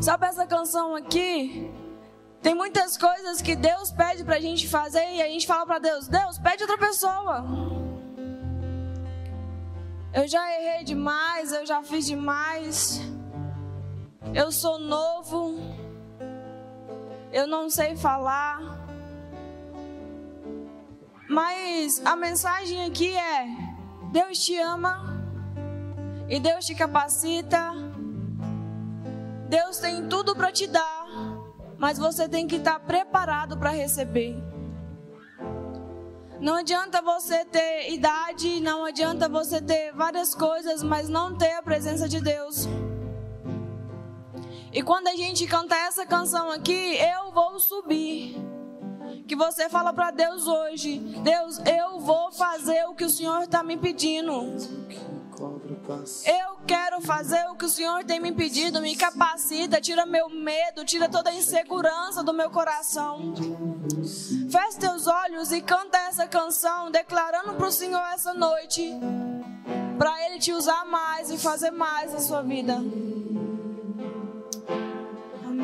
Sabe 0.00 0.26
essa 0.26 0.44
canção 0.44 0.96
aqui? 0.96 1.70
Tem 2.42 2.54
muitas 2.54 2.96
coisas 2.96 3.40
que 3.40 3.54
Deus 3.54 3.92
pede 3.92 4.24
pra 4.24 4.40
gente 4.40 4.68
fazer 4.68 5.08
e 5.14 5.22
a 5.22 5.26
gente 5.26 5.46
fala 5.46 5.64
pra 5.64 5.78
Deus, 5.78 6.08
Deus, 6.08 6.38
pede 6.38 6.64
outra 6.64 6.78
pessoa. 6.78 7.44
Eu 10.12 10.26
já 10.26 10.42
errei 10.60 10.82
demais, 10.82 11.52
eu 11.52 11.64
já 11.64 11.82
fiz 11.82 12.06
demais. 12.06 13.00
Eu 14.34 14.50
sou 14.52 14.78
novo. 14.78 15.58
Eu 17.32 17.46
não 17.46 17.68
sei 17.70 17.96
falar. 17.96 18.60
Mas 21.28 22.00
a 22.04 22.16
mensagem 22.16 22.84
aqui 22.84 23.16
é: 23.16 23.46
Deus 24.12 24.38
te 24.38 24.56
ama 24.58 25.16
e 26.28 26.38
Deus 26.40 26.64
te 26.64 26.74
capacita. 26.74 27.72
Deus 29.48 29.78
tem 29.78 30.08
tudo 30.08 30.34
para 30.34 30.50
te 30.50 30.66
dar, 30.66 31.06
mas 31.78 31.98
você 31.98 32.28
tem 32.28 32.46
que 32.48 32.56
estar 32.56 32.80
preparado 32.80 33.56
para 33.56 33.70
receber. 33.70 34.36
Não 36.40 36.56
adianta 36.56 37.00
você 37.00 37.44
ter 37.44 37.92
idade, 37.92 38.60
não 38.60 38.84
adianta 38.84 39.28
você 39.28 39.60
ter 39.60 39.92
várias 39.92 40.34
coisas, 40.34 40.82
mas 40.82 41.08
não 41.08 41.36
ter 41.36 41.54
a 41.54 41.62
presença 41.62 42.08
de 42.08 42.20
Deus. 42.20 42.68
E 44.76 44.82
quando 44.82 45.08
a 45.08 45.16
gente 45.16 45.46
canta 45.46 45.74
essa 45.74 46.04
canção 46.04 46.50
aqui, 46.50 46.98
eu 46.98 47.32
vou 47.32 47.58
subir. 47.58 48.36
Que 49.26 49.34
você 49.34 49.70
fala 49.70 49.90
para 49.90 50.10
Deus 50.10 50.46
hoje: 50.46 50.98
Deus, 50.98 51.58
eu 51.60 51.98
vou 51.98 52.30
fazer 52.30 52.84
o 52.84 52.94
que 52.94 53.06
o 53.06 53.08
Senhor 53.08 53.44
está 53.44 53.62
me 53.62 53.78
pedindo. 53.78 54.30
Eu 56.26 56.58
quero 56.66 57.00
fazer 57.00 57.42
o 57.48 57.54
que 57.56 57.64
o 57.64 57.70
Senhor 57.70 58.04
tem 58.04 58.20
me 58.20 58.32
pedido, 58.32 58.82
me 58.82 58.94
capacita, 58.94 59.80
tira 59.80 60.04
meu 60.04 60.28
medo, 60.28 60.84
tira 60.84 61.08
toda 61.08 61.30
a 61.30 61.34
insegurança 61.34 62.22
do 62.22 62.34
meu 62.34 62.50
coração. 62.50 63.32
Feche 64.50 64.78
teus 64.78 65.06
olhos 65.06 65.52
e 65.52 65.62
canta 65.62 65.96
essa 65.96 66.26
canção, 66.26 66.90
declarando 66.90 67.54
para 67.54 67.66
o 67.66 67.72
Senhor 67.72 68.02
essa 68.12 68.34
noite, 68.34 68.92
para 69.96 70.26
Ele 70.26 70.38
te 70.38 70.52
usar 70.52 70.84
mais 70.84 71.30
e 71.30 71.38
fazer 71.38 71.70
mais 71.70 72.12
na 72.12 72.18
sua 72.18 72.42
vida. 72.42 72.78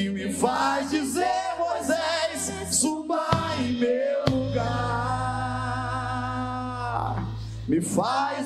que 0.00 0.08
me 0.08 0.32
faz 0.32 0.88
dizer, 0.90 1.26
Moisés, 1.58 2.50
suba 2.74 3.20
em 3.58 3.72
meu 3.74 4.24
lugar, 4.30 4.72
me 7.68 7.82
faz 7.82 8.39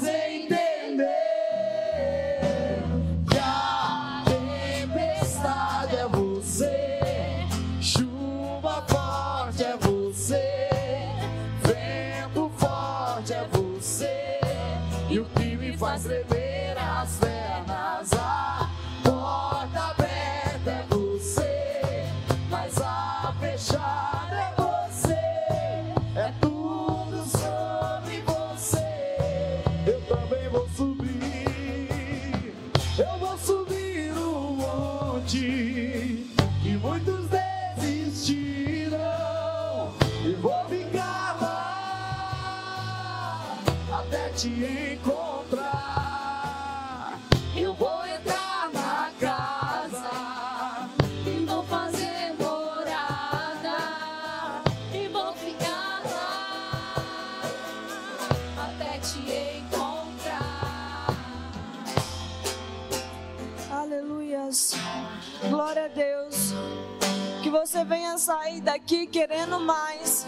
sair 68.25 68.63
daqui 68.63 69.07
querendo 69.07 69.61
mais. 69.61 70.27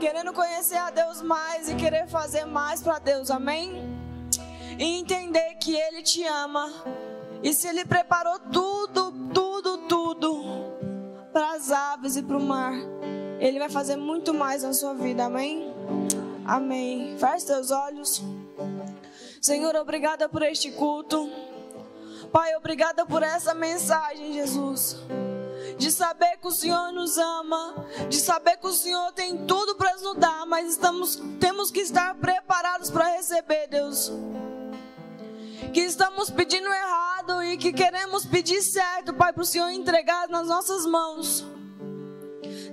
Querendo 0.00 0.32
conhecer 0.32 0.78
a 0.78 0.90
Deus 0.90 1.20
mais 1.20 1.68
e 1.68 1.74
querer 1.74 2.08
fazer 2.08 2.46
mais 2.46 2.80
para 2.80 2.98
Deus. 2.98 3.30
Amém? 3.30 3.82
E 4.78 4.98
entender 4.98 5.56
que 5.56 5.76
Ele 5.76 6.02
te 6.02 6.24
ama. 6.24 6.72
E 7.42 7.52
se 7.52 7.68
Ele 7.68 7.84
preparou 7.84 8.38
tudo, 8.38 9.12
tudo, 9.34 9.78
tudo 9.86 10.44
para 11.30 11.52
as 11.52 11.70
aves 11.70 12.16
e 12.16 12.22
para 12.22 12.36
o 12.36 12.42
mar, 12.42 12.72
Ele 13.38 13.58
vai 13.58 13.68
fazer 13.68 13.96
muito 13.96 14.32
mais 14.32 14.62
na 14.62 14.72
sua 14.72 14.94
vida. 14.94 15.26
Amém? 15.26 15.70
Amém. 16.46 17.16
Feche 17.18 17.46
teus 17.46 17.70
olhos. 17.70 18.22
Senhor, 19.42 19.76
obrigada 19.76 20.26
por 20.28 20.42
este 20.42 20.72
culto. 20.72 21.28
Pai, 22.32 22.54
obrigada 22.56 23.04
por 23.04 23.22
essa 23.22 23.52
mensagem, 23.52 24.32
Jesus. 24.32 24.96
De 25.78 25.92
saber 25.92 26.38
que 26.38 26.48
o 26.48 26.50
Senhor 26.50 26.92
nos 26.92 27.16
ama, 27.16 27.86
de 28.08 28.18
saber 28.18 28.56
que 28.56 28.66
o 28.66 28.72
Senhor 28.72 29.12
tem 29.12 29.46
tudo 29.46 29.76
para 29.76 29.96
nos 29.96 30.16
dar, 30.16 30.44
mas 30.44 30.72
estamos, 30.72 31.16
temos 31.38 31.70
que 31.70 31.80
estar 31.80 32.14
preparados 32.16 32.90
para 32.90 33.06
receber, 33.16 33.68
Deus. 33.68 34.12
Que 35.72 35.80
estamos 35.80 36.30
pedindo 36.30 36.68
errado 36.68 37.42
e 37.44 37.56
que 37.56 37.72
queremos 37.72 38.26
pedir 38.26 38.60
certo, 38.60 39.14
Pai, 39.14 39.32
para 39.32 39.42
o 39.42 39.46
Senhor 39.46 39.70
entregar 39.70 40.28
nas 40.28 40.48
nossas 40.48 40.84
mãos. 40.84 41.46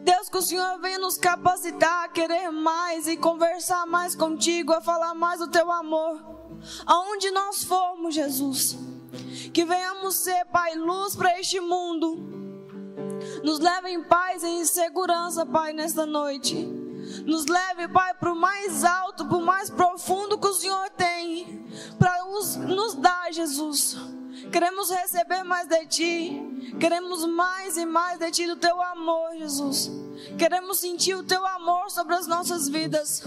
Deus, 0.03 0.29
que 0.29 0.37
o 0.37 0.41
Senhor 0.41 0.79
venha 0.79 0.99
nos 0.99 1.17
capacitar 1.17 2.05
a 2.05 2.07
querer 2.09 2.51
mais 2.51 3.07
e 3.07 3.17
conversar 3.17 3.85
mais 3.85 4.15
contigo, 4.15 4.73
a 4.73 4.81
falar 4.81 5.13
mais 5.13 5.39
do 5.39 5.47
teu 5.47 5.71
amor. 5.71 6.19
Aonde 6.85 7.31
nós 7.31 7.63
formos, 7.63 8.15
Jesus. 8.15 8.77
Que 9.53 9.65
venhamos 9.65 10.15
ser, 10.15 10.45
Pai, 10.45 10.75
luz 10.75 11.15
para 11.15 11.39
este 11.39 11.59
mundo. 11.59 12.44
Nos 13.43 13.59
leve 13.59 13.89
em 13.89 14.03
paz 14.03 14.43
e 14.43 14.47
em 14.47 14.65
segurança, 14.65 15.45
Pai, 15.45 15.73
nesta 15.73 16.05
noite. 16.05 16.55
Nos 17.25 17.45
leve, 17.45 17.87
Pai, 17.87 18.13
para 18.13 18.31
o 18.31 18.35
mais 18.35 18.83
alto, 18.83 19.25
para 19.25 19.37
o 19.37 19.45
mais 19.45 19.69
profundo 19.69 20.37
que 20.37 20.47
o 20.47 20.53
Senhor 20.53 20.89
tem 20.91 21.65
para 21.99 22.23
nos, 22.65 22.95
dar, 22.95 23.31
Jesus. 23.31 23.97
Queremos 24.51 24.89
receber 24.89 25.43
mais 25.43 25.67
de 25.67 25.85
Ti. 25.85 26.75
Queremos 26.79 27.25
mais 27.25 27.77
e 27.77 27.85
mais 27.85 28.19
de 28.19 28.31
Ti, 28.31 28.47
do 28.47 28.55
Teu 28.55 28.81
amor, 28.81 29.35
Jesus. 29.37 29.91
Queremos 30.37 30.79
sentir 30.79 31.15
o 31.15 31.23
Teu 31.23 31.45
amor 31.45 31.89
sobre 31.89 32.15
as 32.15 32.27
nossas 32.27 32.67
vidas. 32.67 33.23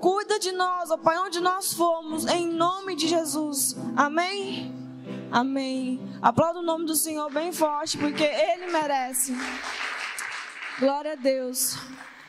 Cuida 0.00 0.38
de 0.38 0.52
nós, 0.52 0.90
ó 0.90 0.96
Pai, 0.96 1.18
onde 1.18 1.40
nós 1.40 1.72
formos, 1.72 2.26
em 2.26 2.46
nome 2.46 2.94
de 2.96 3.08
Jesus. 3.08 3.76
Amém? 3.96 4.83
Amém. 5.34 5.98
Aplauda 6.22 6.60
o 6.60 6.62
nome 6.62 6.86
do 6.86 6.94
Senhor 6.94 7.28
bem 7.28 7.52
forte, 7.52 7.98
porque 7.98 8.22
Ele 8.22 8.70
merece. 8.70 9.32
Glória 10.78 11.14
a 11.14 11.16
Deus. 11.16 11.76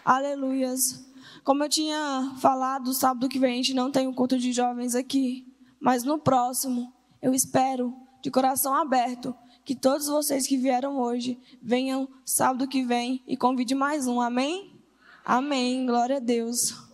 Aleluias. 0.03 1.06
Como 1.43 1.64
eu 1.64 1.70
tinha 1.70 2.34
falado, 2.41 2.95
sábado 2.95 3.30
que 3.30 3.38
vem 3.38 3.53
a 3.53 3.56
gente 3.58 3.76
não 3.76 3.91
tem 3.91 4.08
um 4.08 4.14
culto 4.14 4.39
de 4.39 4.51
jovens 4.51 4.95
aqui. 4.95 5.45
Mas 5.80 6.03
no 6.03 6.18
próximo, 6.18 6.91
eu 7.22 7.32
espero, 7.32 7.95
de 8.24 8.32
coração 8.32 8.74
aberto, 8.74 9.36
que 9.64 9.76
todos 9.76 10.08
vocês 10.08 10.47
que 10.47 10.58
vieram 10.58 10.97
hoje 10.97 11.39
venham 11.62 12.10
sábado 12.26 12.68
que 12.68 12.84
vem 12.84 13.24
e 13.28 13.38
convide 13.38 13.76
mais 13.76 14.08
um. 14.08 14.20
Amém? 14.20 14.82
Amém. 15.24 15.86
Glória 15.86 16.18
a 16.18 16.20
Deus. 16.20 16.84